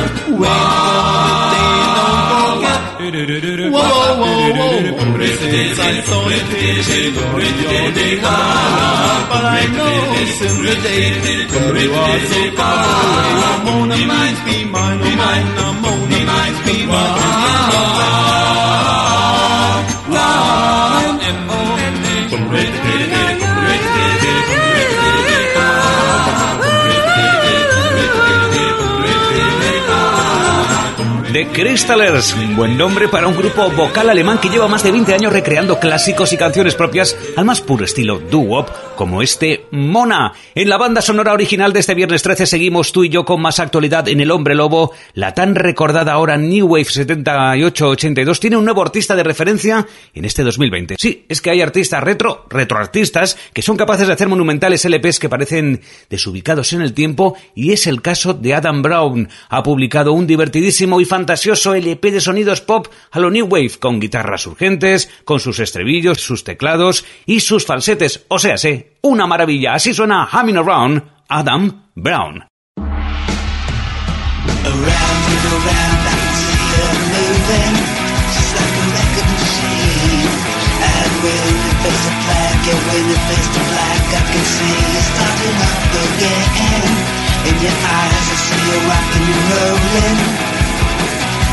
[3.73, 5.25] Whoa, whoa, whoa, whoa.
[5.25, 9.97] Since I saw your picture, going your day But I know
[10.37, 11.39] since the day when
[11.81, 13.65] you are so far.
[13.65, 17.76] Mona, please be mine, oh Mona, Mona, please be mine.
[31.33, 35.33] The Crystallers, buen nombre para un grupo vocal alemán que lleva más de 20 años
[35.33, 40.31] recreando clásicos y canciones propias al más puro estilo doo-wop, como este Mona.
[40.55, 43.59] En la banda sonora original de este viernes 13 seguimos tú y yo con más
[43.59, 44.93] actualidad en El Hombre Lobo.
[45.15, 50.43] La tan recordada ahora New Wave 78-82 tiene un nuevo artista de referencia en este
[50.43, 50.95] 2020.
[50.97, 55.29] Sí, es que hay artistas retro, retroartistas, que son capaces de hacer monumentales LPs que
[55.29, 59.27] parecen desubicados en el tiempo y es el caso de Adam Brown.
[59.49, 63.99] Ha publicado un divertidísimo y fantasioso LP de sonidos pop a lo New Wave, con
[63.99, 68.25] guitarras urgentes, con sus estribillos, sus teclados y sus falsetes.
[68.27, 69.73] O sea, sé, una maravilla.
[69.73, 72.45] Así suena Humming Around Adam Brown.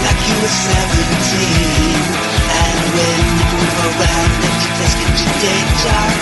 [0.05, 1.97] Like you were seventeen.
[2.45, 6.13] And when you move around and you just get your day job,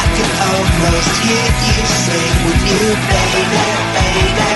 [0.00, 3.64] I can almost hear you say, "Would you, baby,
[3.96, 4.55] baby,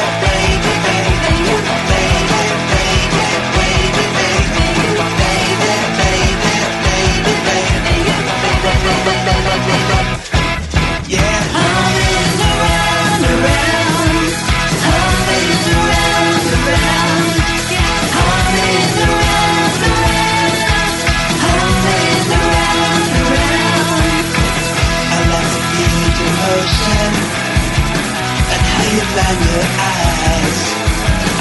[29.17, 30.61] line your eyes.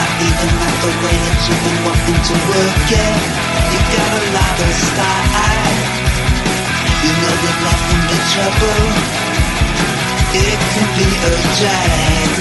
[0.02, 3.16] I even like the way that you've been wanting to work it.
[3.70, 5.78] You got a lot of style.
[7.00, 8.84] You know life can be trouble.
[10.30, 12.32] It can be a drag,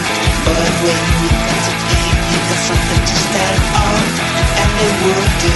[0.44, 4.02] but when you got to eat, you got something to stand on,
[4.60, 5.54] and it would do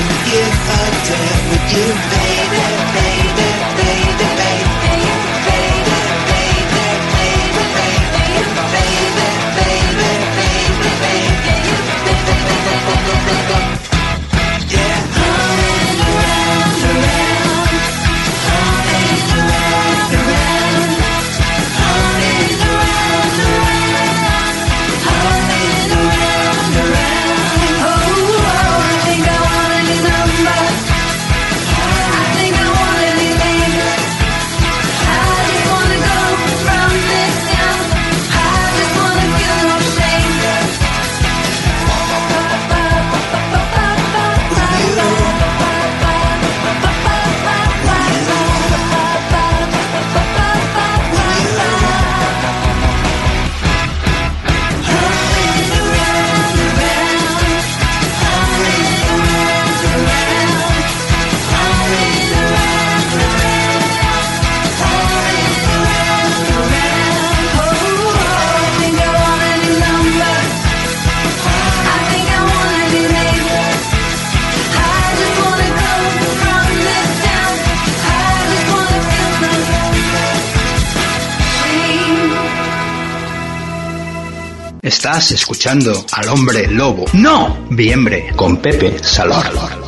[85.13, 87.05] Estás escuchando al hombre lobo.
[87.13, 89.82] No, Biembre, con Pepe Salor.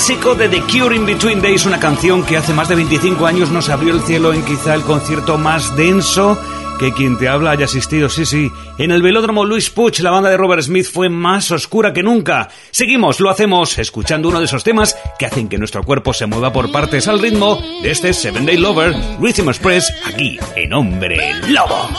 [0.00, 3.50] Clásico de The Cure in Between Days, una canción que hace más de 25 años
[3.50, 6.38] nos abrió el cielo en quizá el concierto más denso
[6.78, 8.50] que quien te habla haya asistido, sí, sí.
[8.78, 12.48] En el velódromo Luis Puch, la banda de Robert Smith fue más oscura que nunca.
[12.70, 16.50] Seguimos, lo hacemos, escuchando uno de esos temas que hacen que nuestro cuerpo se mueva
[16.50, 21.90] por partes al ritmo de este Seven Day Lover, Rhythm Express, aquí en Hombre Lobo.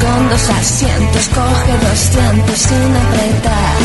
[0.00, 3.76] Con dos asientos, coge 200 sin apretar.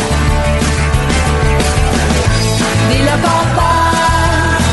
[2.89, 3.91] Dile a papá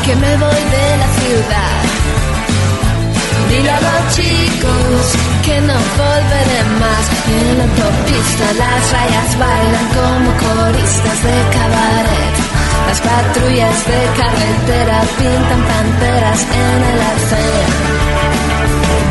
[0.05, 1.81] que me voy de la ciudad.
[3.49, 5.01] Dile a los chicos
[5.45, 7.03] que no volveré más.
[7.27, 12.35] En la autopista las rayas bailan como coristas de cabaret.
[12.87, 19.10] Las patrullas de carretera pintan panteras en el arcén.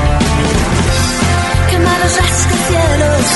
[2.01, 3.27] Los rascacielos,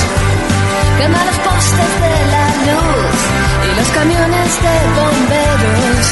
[0.97, 3.17] quema los postes de la luz
[3.63, 6.05] y los camiones de bomberos.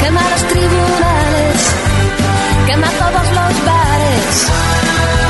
[0.00, 1.58] Quema los tribunales,
[2.66, 4.32] quema todos los bares,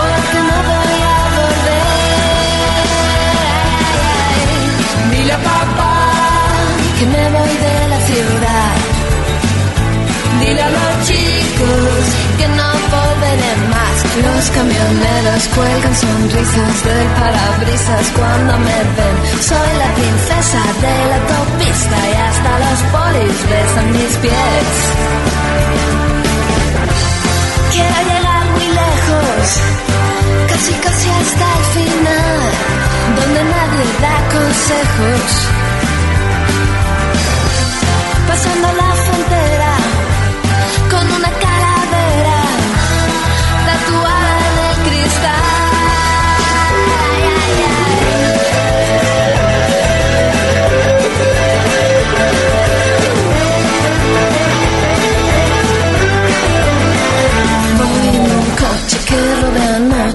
[0.00, 1.88] porque no voy a volver.
[5.12, 5.96] Dile a papá
[6.98, 8.72] que me voy de la ciudad.
[10.40, 10.87] Dile a los
[14.22, 19.16] Los camioneros cuelgan sonrisas del parabrisas cuando me ven.
[19.40, 24.68] Soy la princesa de la autopista y hasta los polis besan mis pies.
[27.72, 29.44] Quiero llegar muy lejos,
[30.48, 32.40] casi casi hasta el final,
[33.18, 35.30] donde nadie da consejos.
[38.26, 39.37] Pasando la frontera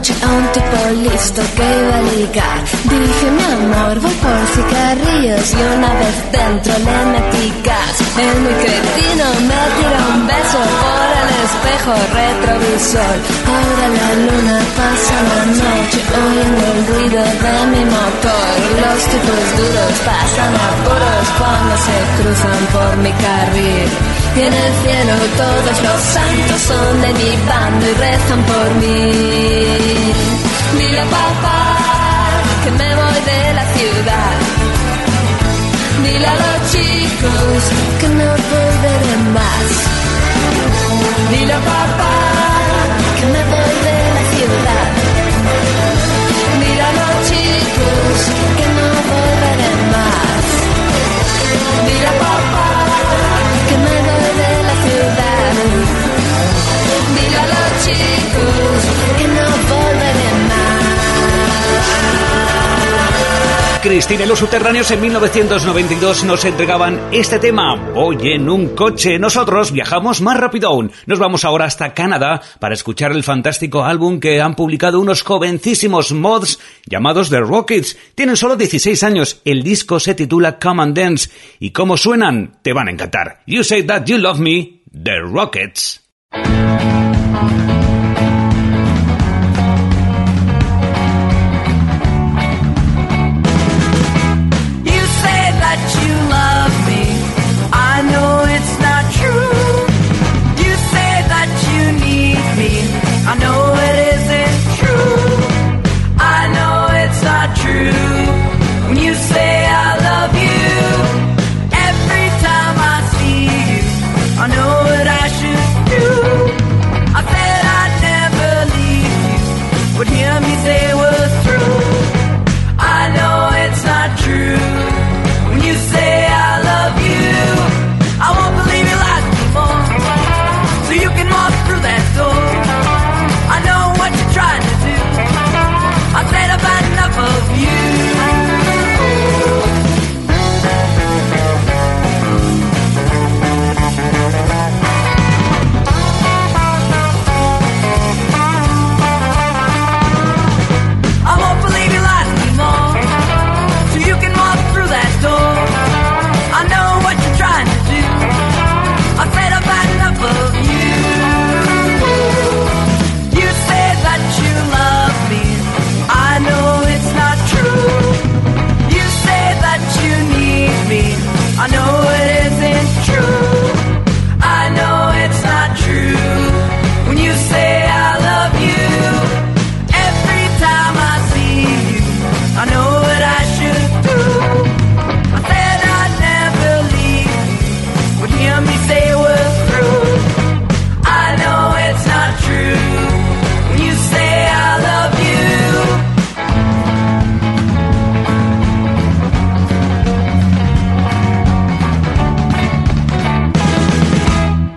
[0.04, 2.64] anoche a un tipo listo que iba a ligar.
[2.84, 7.96] Dije, mi amor, voy por cigarrillos y una vez dentro le metí gas.
[8.18, 13.16] El muy cretino me tira un beso por el espejo retrovisor.
[13.48, 18.54] Ahora la luna pasa la noche oyendo el ruido de mi motor.
[18.84, 24.23] Los tipos duros pasan apuros cuando se cruzan por mi carril.
[24.36, 29.12] Y en el cielo todos los santos son de mi bando y rezan por mí.
[30.78, 31.60] Dile a papá
[32.64, 34.36] que me voy de la ciudad.
[36.04, 37.64] Dile a los chicos
[38.00, 39.68] que no volveré más.
[41.32, 42.16] Dile a papá
[43.20, 43.63] que me voy
[63.84, 69.20] Cristina y los subterráneos en 1992 nos entregaban este tema, Voy en un coche.
[69.20, 70.94] Nosotros viajamos más rápido aún.
[71.06, 76.14] Nos vamos ahora hasta Canadá para escuchar el fantástico álbum que han publicado unos jovencísimos
[76.14, 77.98] mods llamados The Rockets.
[78.16, 79.42] Tienen solo 16 años.
[79.44, 81.30] El disco se titula Come and Dance.
[81.60, 83.42] Y cómo suenan, te van a encantar.
[83.46, 86.02] You say that you love me, The Rockets.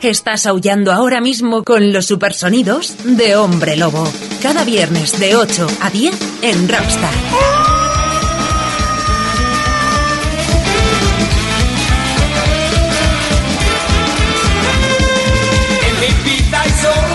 [0.06, 4.06] Que estás aullando ahora mismo con los supersonidos de Hombre Lobo.
[4.40, 7.12] Cada viernes de 8 a 10 en Rockstar.
[15.88, 15.96] En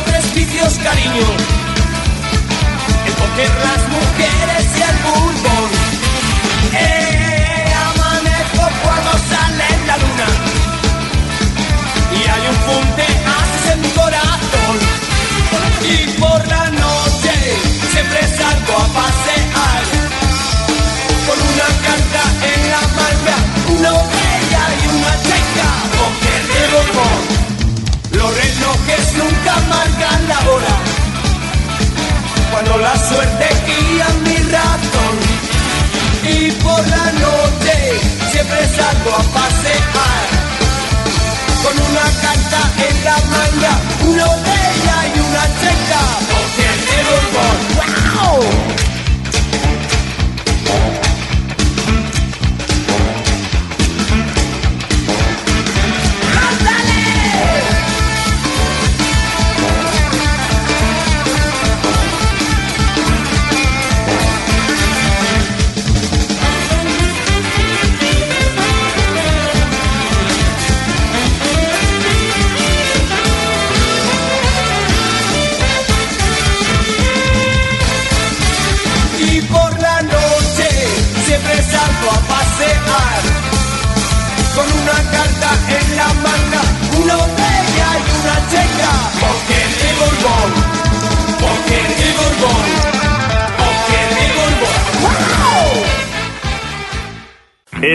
[0.03, 1.27] tres cariño.
[3.07, 3.80] El póker, las
[29.69, 30.75] marcan la hora.
[32.51, 35.15] Cuando la suerte guía mi ratón.
[36.23, 37.99] Y por la noche
[38.31, 38.67] siempre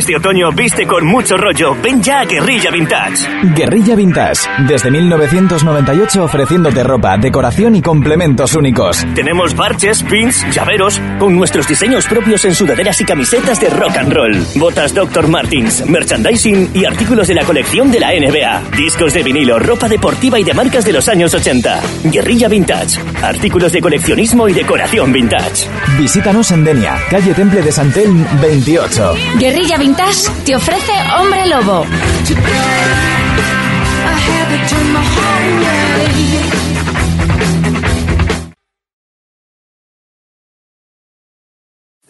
[0.06, 1.74] Este otoño viste con mucho rollo.
[1.82, 3.28] Ven ya a Guerrilla Vintage.
[3.56, 9.04] Guerrilla Vintage, desde 1998 ofreciéndote ropa, decoración y complementos únicos.
[9.16, 14.12] Tenemos parches, pins, llaveros, con nuestros diseños propios en sudaderas y camisetas de rock and
[14.12, 15.26] roll, botas Dr.
[15.26, 20.38] Martins, merchandising y artículos de la colección de la NBA, discos de vinilo, ropa deportiva
[20.38, 21.80] y de marcas de los años 80.
[22.04, 25.68] Guerrilla Vintage, artículos de coleccionismo y decoración vintage.
[25.98, 29.14] Visítanos en Denia, calle Temple de Santelm 28.
[29.40, 29.95] Guerrilla Vintage
[30.44, 31.86] te ofrece Hombre Lobo.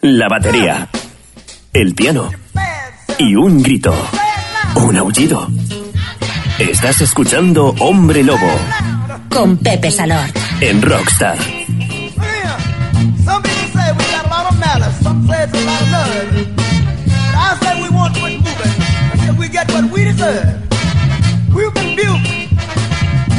[0.01, 0.89] La batería,
[1.73, 2.29] el piano
[3.17, 3.93] y un grito,
[4.75, 5.47] un aullido.
[6.59, 8.51] Estás escuchando Hombre Lobo
[9.29, 10.25] Con Pepe Salor.
[10.61, 11.37] en Rockstar.
[19.69, 20.61] What we deserve.
[21.53, 22.21] We've been built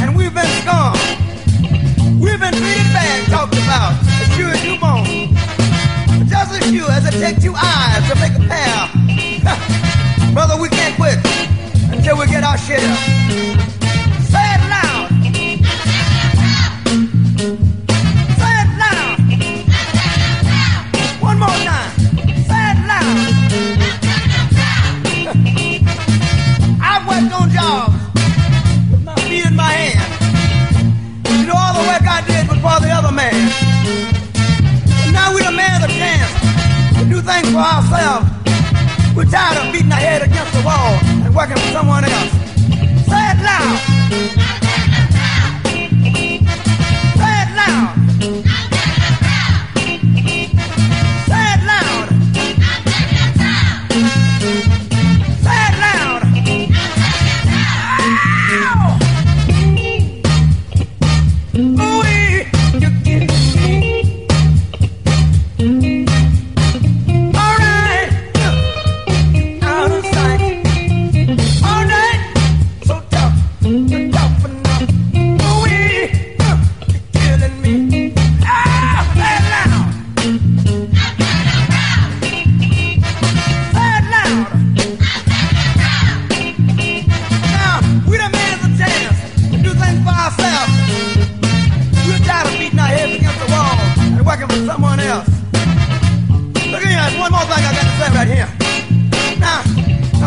[0.01, 0.99] and we've been scorned.
[2.19, 4.77] We've been treated bad, talked about, as sure as you.
[4.79, 10.33] But just as sure as it takes two eyes to make a pair.
[10.33, 11.17] Brother, we can't quit
[11.91, 13.78] until we get our share.
[32.61, 33.33] For the other man.
[35.13, 36.31] Now we done man the chance
[36.99, 38.27] to do things for ourselves.
[39.15, 42.31] We're tired of beating our head against the wall and working for someone else.
[43.07, 43.79] Say it loud.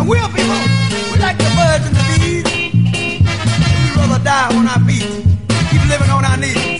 [0.07, 0.62] We're people,
[1.12, 2.45] we like the birds and the bees.
[3.23, 5.07] We'd rather die on our feet,
[5.70, 6.72] keep living on our knees.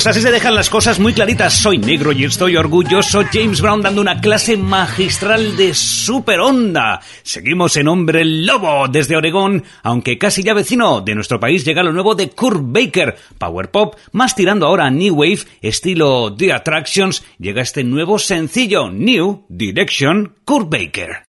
[0.00, 1.52] Pues así se dejan las cosas muy claritas.
[1.52, 3.22] Soy negro y estoy orgulloso.
[3.30, 7.02] James Brown dando una clase magistral de super onda.
[7.22, 11.92] Seguimos en Hombre Lobo desde Oregón, aunque casi ya vecino de nuestro país llega lo
[11.92, 13.14] nuevo de Kurt Baker.
[13.36, 18.90] Power Pop, más tirando ahora a New Wave, estilo The Attractions, llega este nuevo sencillo,
[18.90, 21.29] New Direction, Kurt Baker.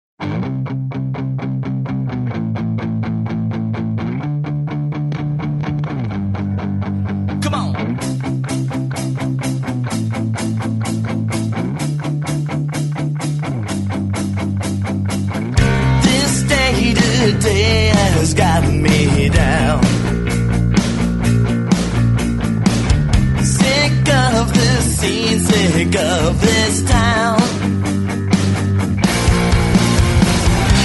[25.97, 27.39] Of this town.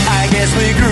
[0.07, 0.88] I guess we grew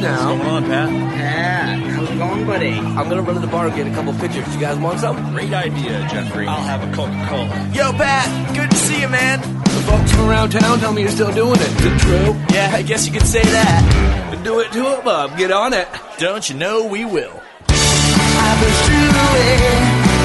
[0.00, 0.32] Baker and the boys now.
[0.32, 0.90] What's going on, Pat?
[1.18, 2.72] Yeah, how's it going, buddy?
[2.72, 4.54] I'm gonna run to the bar and get a couple pictures.
[4.54, 5.16] You guys want some?
[5.32, 6.46] Great idea, Jeffrey.
[6.46, 7.70] I'll have a Coca-Cola.
[7.72, 9.40] Yo, Pat, good to see you, man.
[9.40, 11.70] The folks from around town tell me you're still doing it.
[11.80, 12.36] Is it true?
[12.52, 14.30] Yeah, I guess you could say that.
[14.32, 15.36] Then do it to it, Bob.
[15.36, 15.88] Get on it.
[16.18, 17.42] Don't you know we will?
[17.68, 19.56] I pushed you away.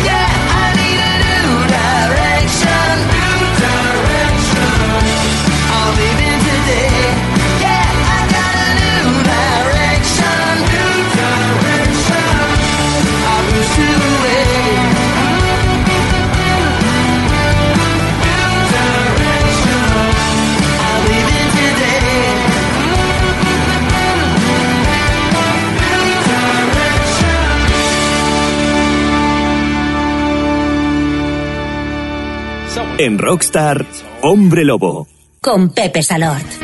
[0.08, 0.28] Yeah,
[0.62, 2.94] I need a new direction.
[3.12, 4.72] New direction.
[5.72, 7.01] I'm leaving today.
[33.04, 33.84] En Rockstar,
[34.22, 35.08] Hombre Lobo.
[35.42, 36.61] Con Pepe Salort.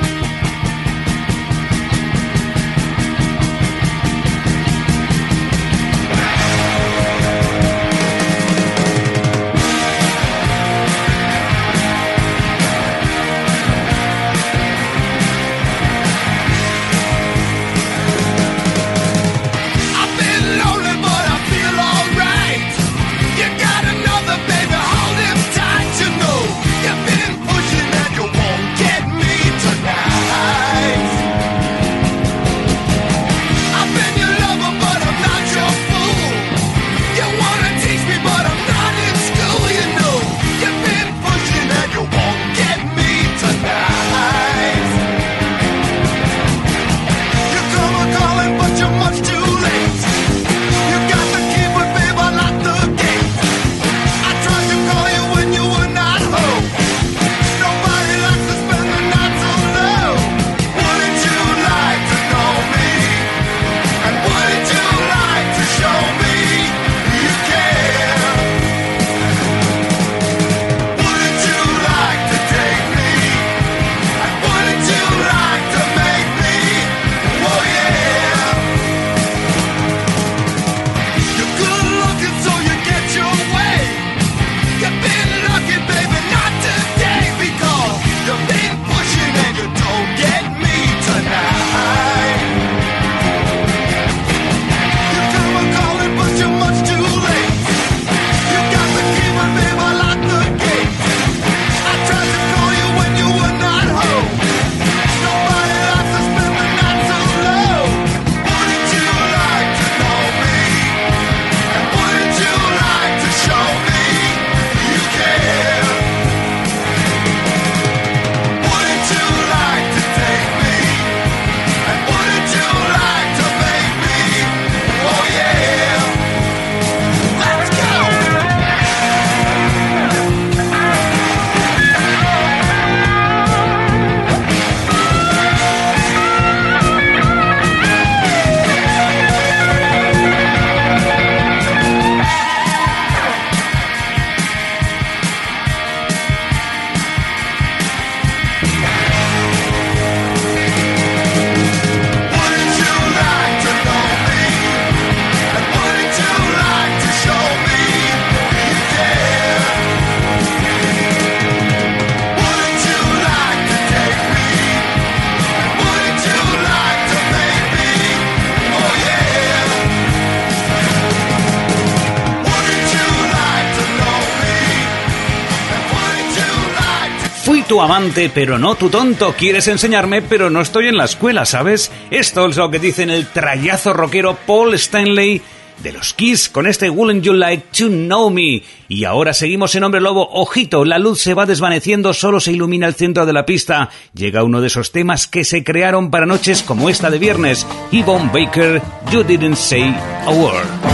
[177.88, 179.34] amante, pero no tu tonto.
[179.38, 181.90] Quieres enseñarme, pero no estoy en la escuela, ¿sabes?
[182.12, 185.42] Esto es lo que dicen el trayazo rockero Paul Stanley
[185.82, 188.62] de los Kiss con este Wouldn't You Like to Know Me.
[188.90, 190.28] Y ahora seguimos en Hombre Lobo.
[190.34, 193.90] Ojito, la luz se va desvaneciendo, solo se ilumina el centro de la pista.
[194.14, 197.66] Llega uno de esos temas que se crearon para noches como esta de viernes.
[197.94, 198.82] Yvonne Baker,
[199.14, 199.96] You Didn't Say
[200.26, 200.87] a Word.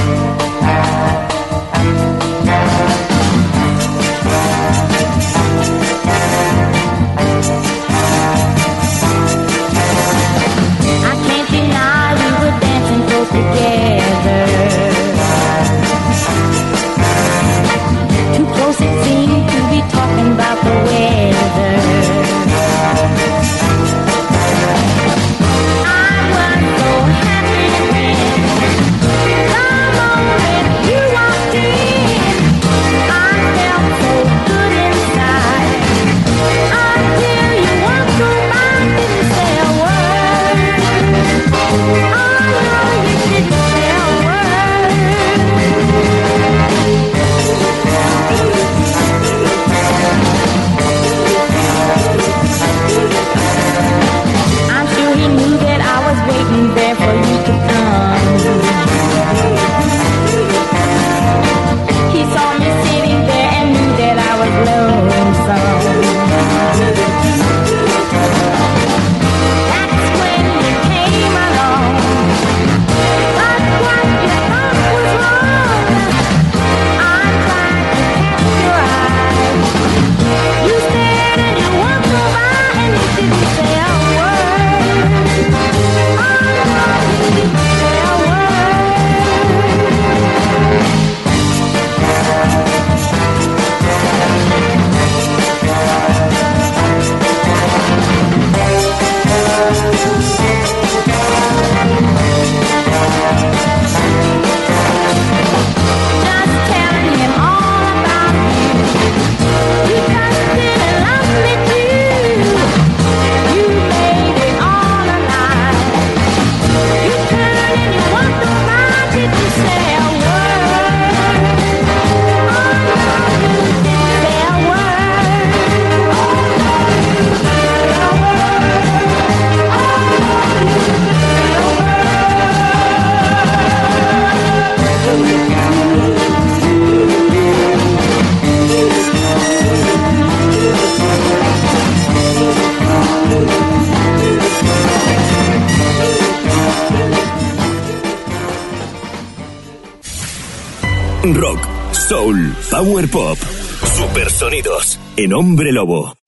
[155.44, 156.23] Hombre Lobo.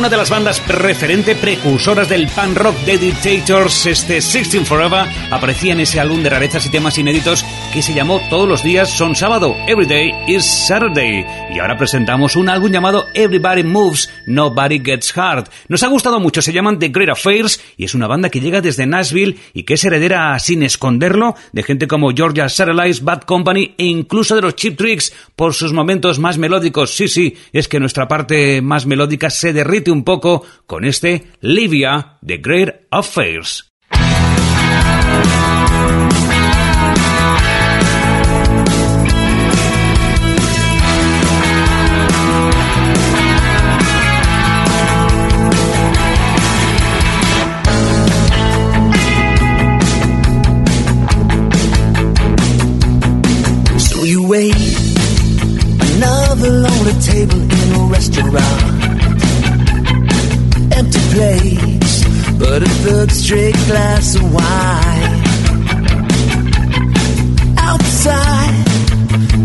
[0.00, 5.74] Una de las bandas referente precursoras del punk rock The Dictators, este 16 Forever, aparecía
[5.74, 9.14] en ese álbum de rarezas y temas inéditos que se llamó Todos los días son
[9.14, 11.26] sábado, Every Day is Saturday.
[11.54, 15.50] Y ahora presentamos un álbum llamado Everybody Moves, Nobody Gets Hard.
[15.68, 18.62] Nos ha gustado mucho, se llaman The Great Affairs y es una banda que llega
[18.62, 23.74] desde Nashville y que es heredera, sin esconderlo, de gente como Georgia Satellites, Bad Company
[23.76, 26.96] e incluso de los Cheap Tricks por sus momentos más melódicos.
[26.96, 32.18] Sí, sí, es que nuestra parte más melódica se derrite un poco con este Livia,
[32.24, 33.70] The Great Affairs.
[56.00, 58.79] Another lonely table in a restaurant.
[60.80, 62.04] Empty place,
[62.38, 65.20] but a third straight glass of wine.
[67.58, 68.64] Outside,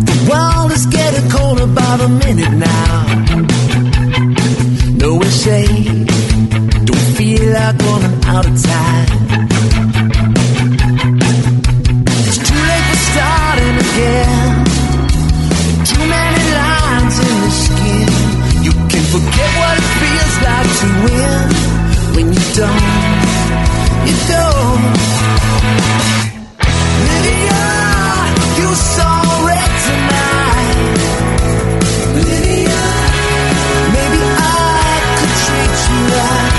[0.08, 3.04] the world is getting colder by the minute now.
[4.96, 6.06] Nowhere safe,
[6.86, 9.08] don't feel like running out of time.
[12.28, 14.64] It's too late for starting again.
[15.84, 18.10] Too many lines in the skin.
[18.64, 19.55] You can forget
[21.04, 21.48] win.
[22.16, 22.82] When you don't,
[24.08, 24.96] you don't.
[28.58, 28.70] You
[29.46, 30.78] red tonight.
[33.94, 36.52] Maybe I could treat you right.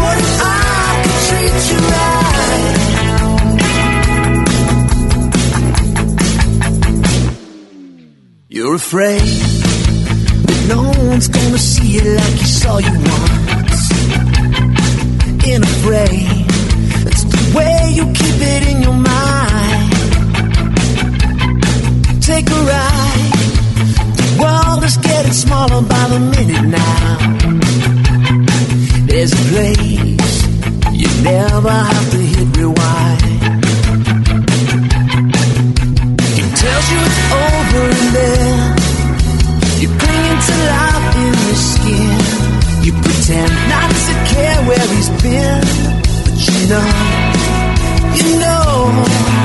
[0.00, 0.50] What if I
[1.02, 2.76] could treat you right?
[8.48, 9.45] You're afraid
[11.16, 13.90] one's gonna see it like you saw you once.
[15.50, 16.44] In a frame,
[17.08, 19.92] it's the way you keep it in your mind.
[22.20, 23.32] Take a ride.
[24.20, 27.16] The world is getting smaller by the minute now.
[29.06, 30.34] There's a place
[31.00, 33.22] you never have to hit rewind.
[36.40, 38.75] It tells you it's over and then
[39.80, 42.18] you cling to life in your skin.
[42.84, 45.60] You pretend not to care where he's been,
[46.24, 46.86] but you know,
[48.18, 49.35] you know.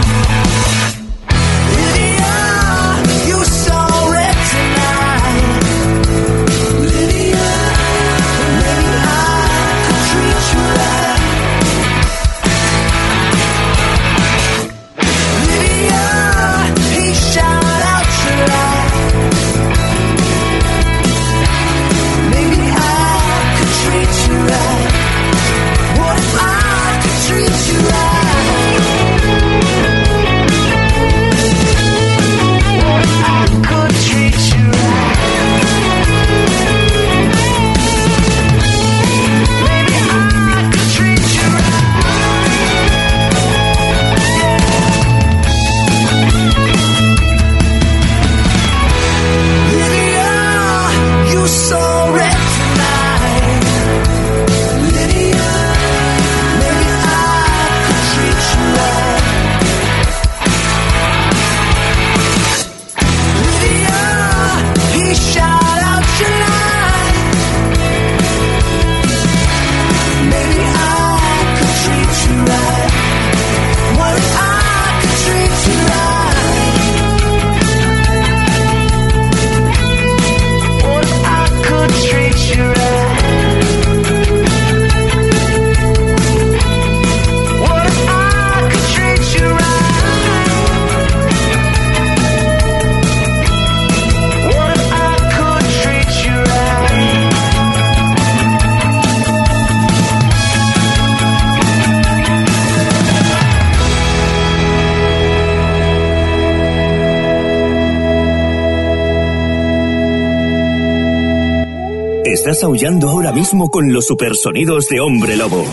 [112.71, 115.65] Aullando ahora mismo con los supersonidos de Hombre Lobo.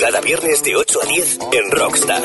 [0.00, 2.22] Cada viernes de 8 a 10 en Rockstar.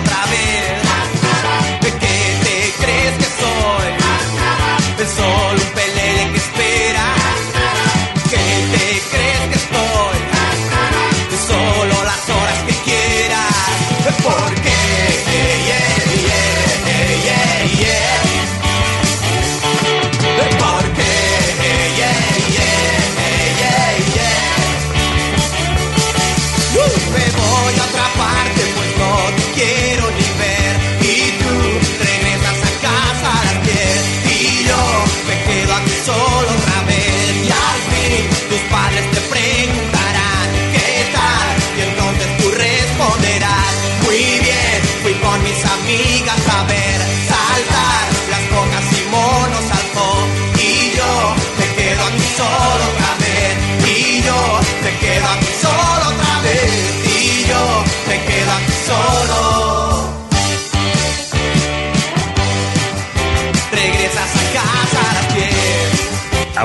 [0.00, 0.59] Falles otra vez.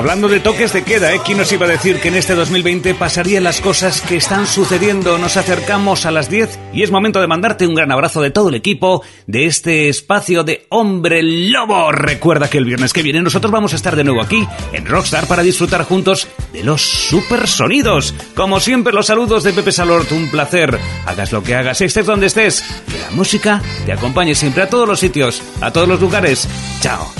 [0.06, 1.20] Hablando de toques de queda, ¿eh?
[1.26, 5.18] ¿quién nos iba a decir que en este 2020 pasarían las cosas que están sucediendo?
[5.18, 8.50] Nos acercamos a las 10 y es momento de mandarte un gran abrazo de todo
[8.50, 11.90] el equipo de este espacio de Hombre Lobo.
[11.90, 15.26] Recuerda que el viernes que viene nosotros vamos a estar de nuevo aquí en Rockstar
[15.26, 18.14] para disfrutar juntos de los super sonidos.
[18.36, 20.78] Como siempre, los saludos de Pepe Salort, un placer.
[21.04, 22.62] Hagas lo que hagas, estés donde estés,
[22.92, 26.48] que la música te acompañe siempre a todos los sitios, a todos los lugares.
[26.80, 27.12] Chao.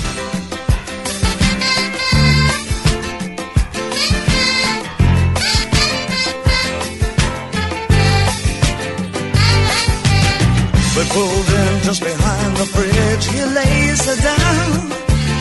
[13.27, 13.35] Bridge.
[13.35, 14.91] He lays her down.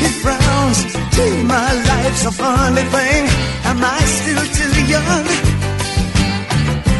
[0.00, 0.78] He frowns.
[1.14, 3.28] Gee, my life's a funny thing.
[3.64, 5.26] Am I still too young?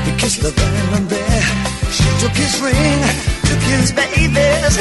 [0.05, 1.43] He kissed the band there.
[1.91, 3.03] She took his ring,
[3.45, 4.79] took his babies.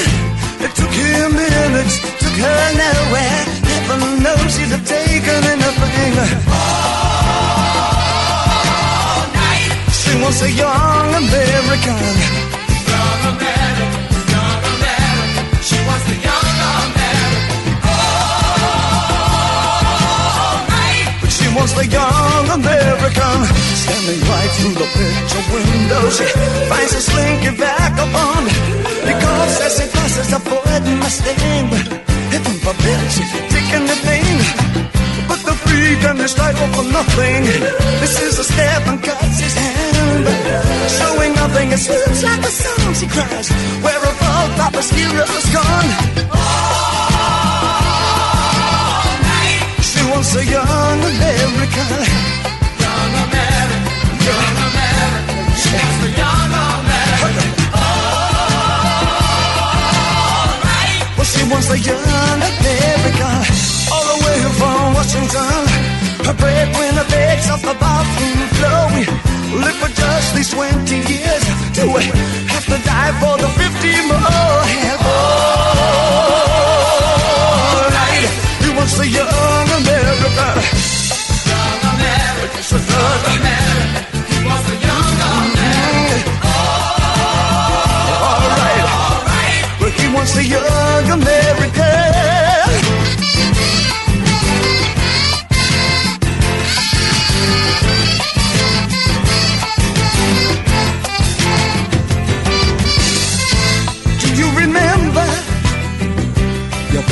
[0.65, 3.45] It took him minutes, took her nowhere.
[3.69, 6.13] Heaven knows she'd have taken anything.
[6.57, 6.63] All
[9.33, 9.71] night.
[9.91, 12.54] She was a young American.
[21.65, 23.37] Was the young American.
[23.83, 26.03] Standing right through the picture window.
[26.17, 26.25] She
[26.69, 28.45] finds a slinky vagabond.
[29.09, 31.69] Because as she passes a Ford Mustang.
[32.33, 34.37] Heaven forbid she's taking the thing.
[35.29, 35.55] But the
[36.09, 37.43] and the struggle for nothing.
[38.01, 40.25] This is a step and cuts his hand.
[40.99, 43.49] Showing nothing, it seems like a song she cries.
[43.83, 44.01] Where
[44.55, 45.89] all Papa's heroes gone?
[46.31, 46.39] All
[49.21, 49.61] night.
[49.81, 52.03] She wants a young American.
[52.83, 53.83] Young American.
[54.27, 55.55] Young American.
[55.61, 57.49] She was a young American.
[57.75, 57.99] All
[60.63, 60.99] night.
[61.17, 63.39] Well, she was a young American.
[63.91, 65.74] All the way from Washington.
[66.25, 68.89] Her breadwinner begs off the bathroom floor.
[68.97, 69.05] We
[69.61, 71.43] live for just these 20 years.
[71.77, 72.01] Do we
[72.49, 74.65] have to die for the 50 more?
[74.89, 75.93] And all
[77.93, 78.25] right,
[78.65, 80.47] he was the young America.
[81.45, 82.61] Young American.
[82.65, 84.25] She was young American.
[84.33, 86.25] He was the young American.
[88.25, 89.61] All right, all right.
[89.79, 92.34] But he was the young American.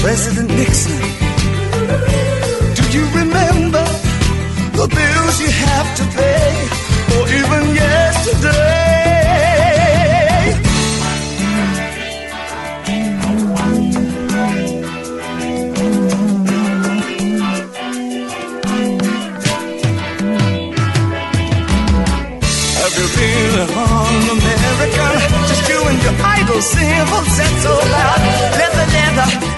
[0.03, 0.99] President Nixon?
[2.75, 3.85] Do you remember
[4.75, 6.51] the bills you have to pay,
[7.15, 8.83] or even yesterday?
[22.75, 25.15] Have you been on American?
[25.47, 28.19] Just you and your idol sing falsetto so loud.
[28.59, 29.52] Leather, leather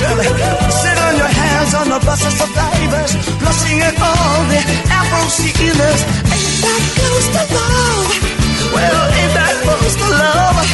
[0.00, 6.00] Sit on your hands on the buses of divers, blushing at all the Afro sealers.
[6.24, 8.08] Ain't that close to love?
[8.72, 10.68] Well, ain't that close to love?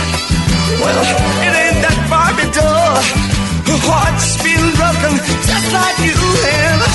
[0.78, 1.02] Well,
[1.42, 3.02] it ain't that Barbie doll.
[3.66, 6.14] Her heart's been broken just like you
[6.46, 6.86] have.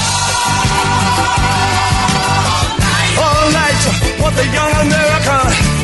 [3.20, 3.84] All night,
[4.24, 5.81] what the young American.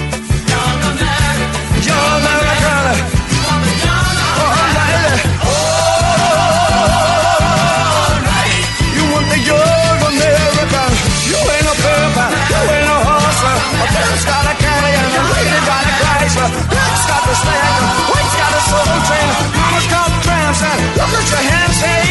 [16.37, 17.73] Rick's got the slag,
[18.13, 19.29] Wade's got a soul train.
[19.57, 22.07] Mama's called the tram, and look at your hands, hey.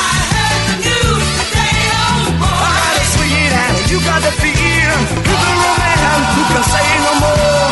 [0.00, 2.56] I heard the news today, oh boy.
[2.56, 4.88] I got a sweet hand, you got the fear.
[5.28, 7.68] You're the real man who can say no more.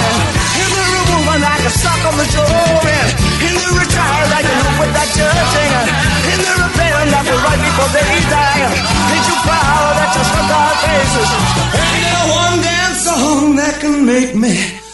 [0.60, 2.44] And the real woman I can suck on the jaw.
[2.44, 3.08] And
[3.48, 5.72] in the retired that can live without judging.
[6.36, 8.60] In the rebellion that will write before they die.
[9.08, 11.30] Ain't you proud that you stuck our faces?
[11.80, 14.87] Ain't there one damn song that can make me...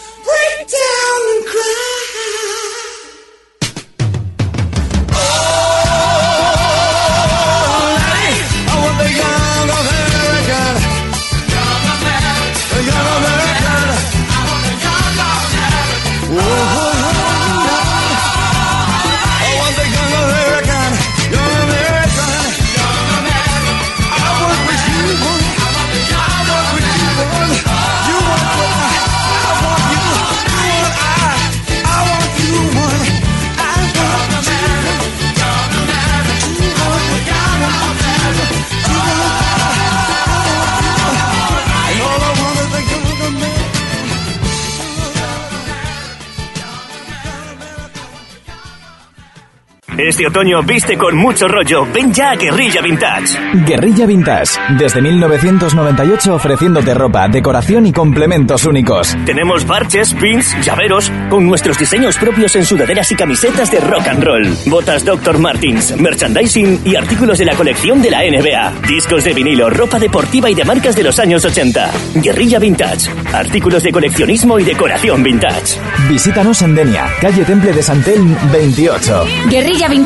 [50.15, 51.85] Este otoño viste con mucho rollo.
[51.93, 53.37] Ven ya a Guerrilla Vintage.
[53.65, 59.13] Guerrilla Vintage, desde 1998 ofreciéndote ropa, decoración y complementos únicos.
[59.25, 64.23] Tenemos parches, pins, llaveros, con nuestros diseños propios en sudaderas y camisetas de rock and
[64.23, 64.47] roll.
[64.67, 65.37] Botas Dr.
[65.37, 68.87] Martins, merchandising y artículos de la colección de la NBA.
[68.87, 71.91] Discos de vinilo, ropa deportiva y de marcas de los años 80.
[72.23, 73.11] Guerrilla Vintage.
[73.33, 75.77] Artículos de coleccionismo y decoración vintage.
[76.07, 79.25] Visítanos en Denia, calle Temple de Santelm 28.
[79.49, 80.04] Guerrilla Vintage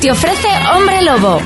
[0.00, 1.40] te ofrece Hombre Lobo.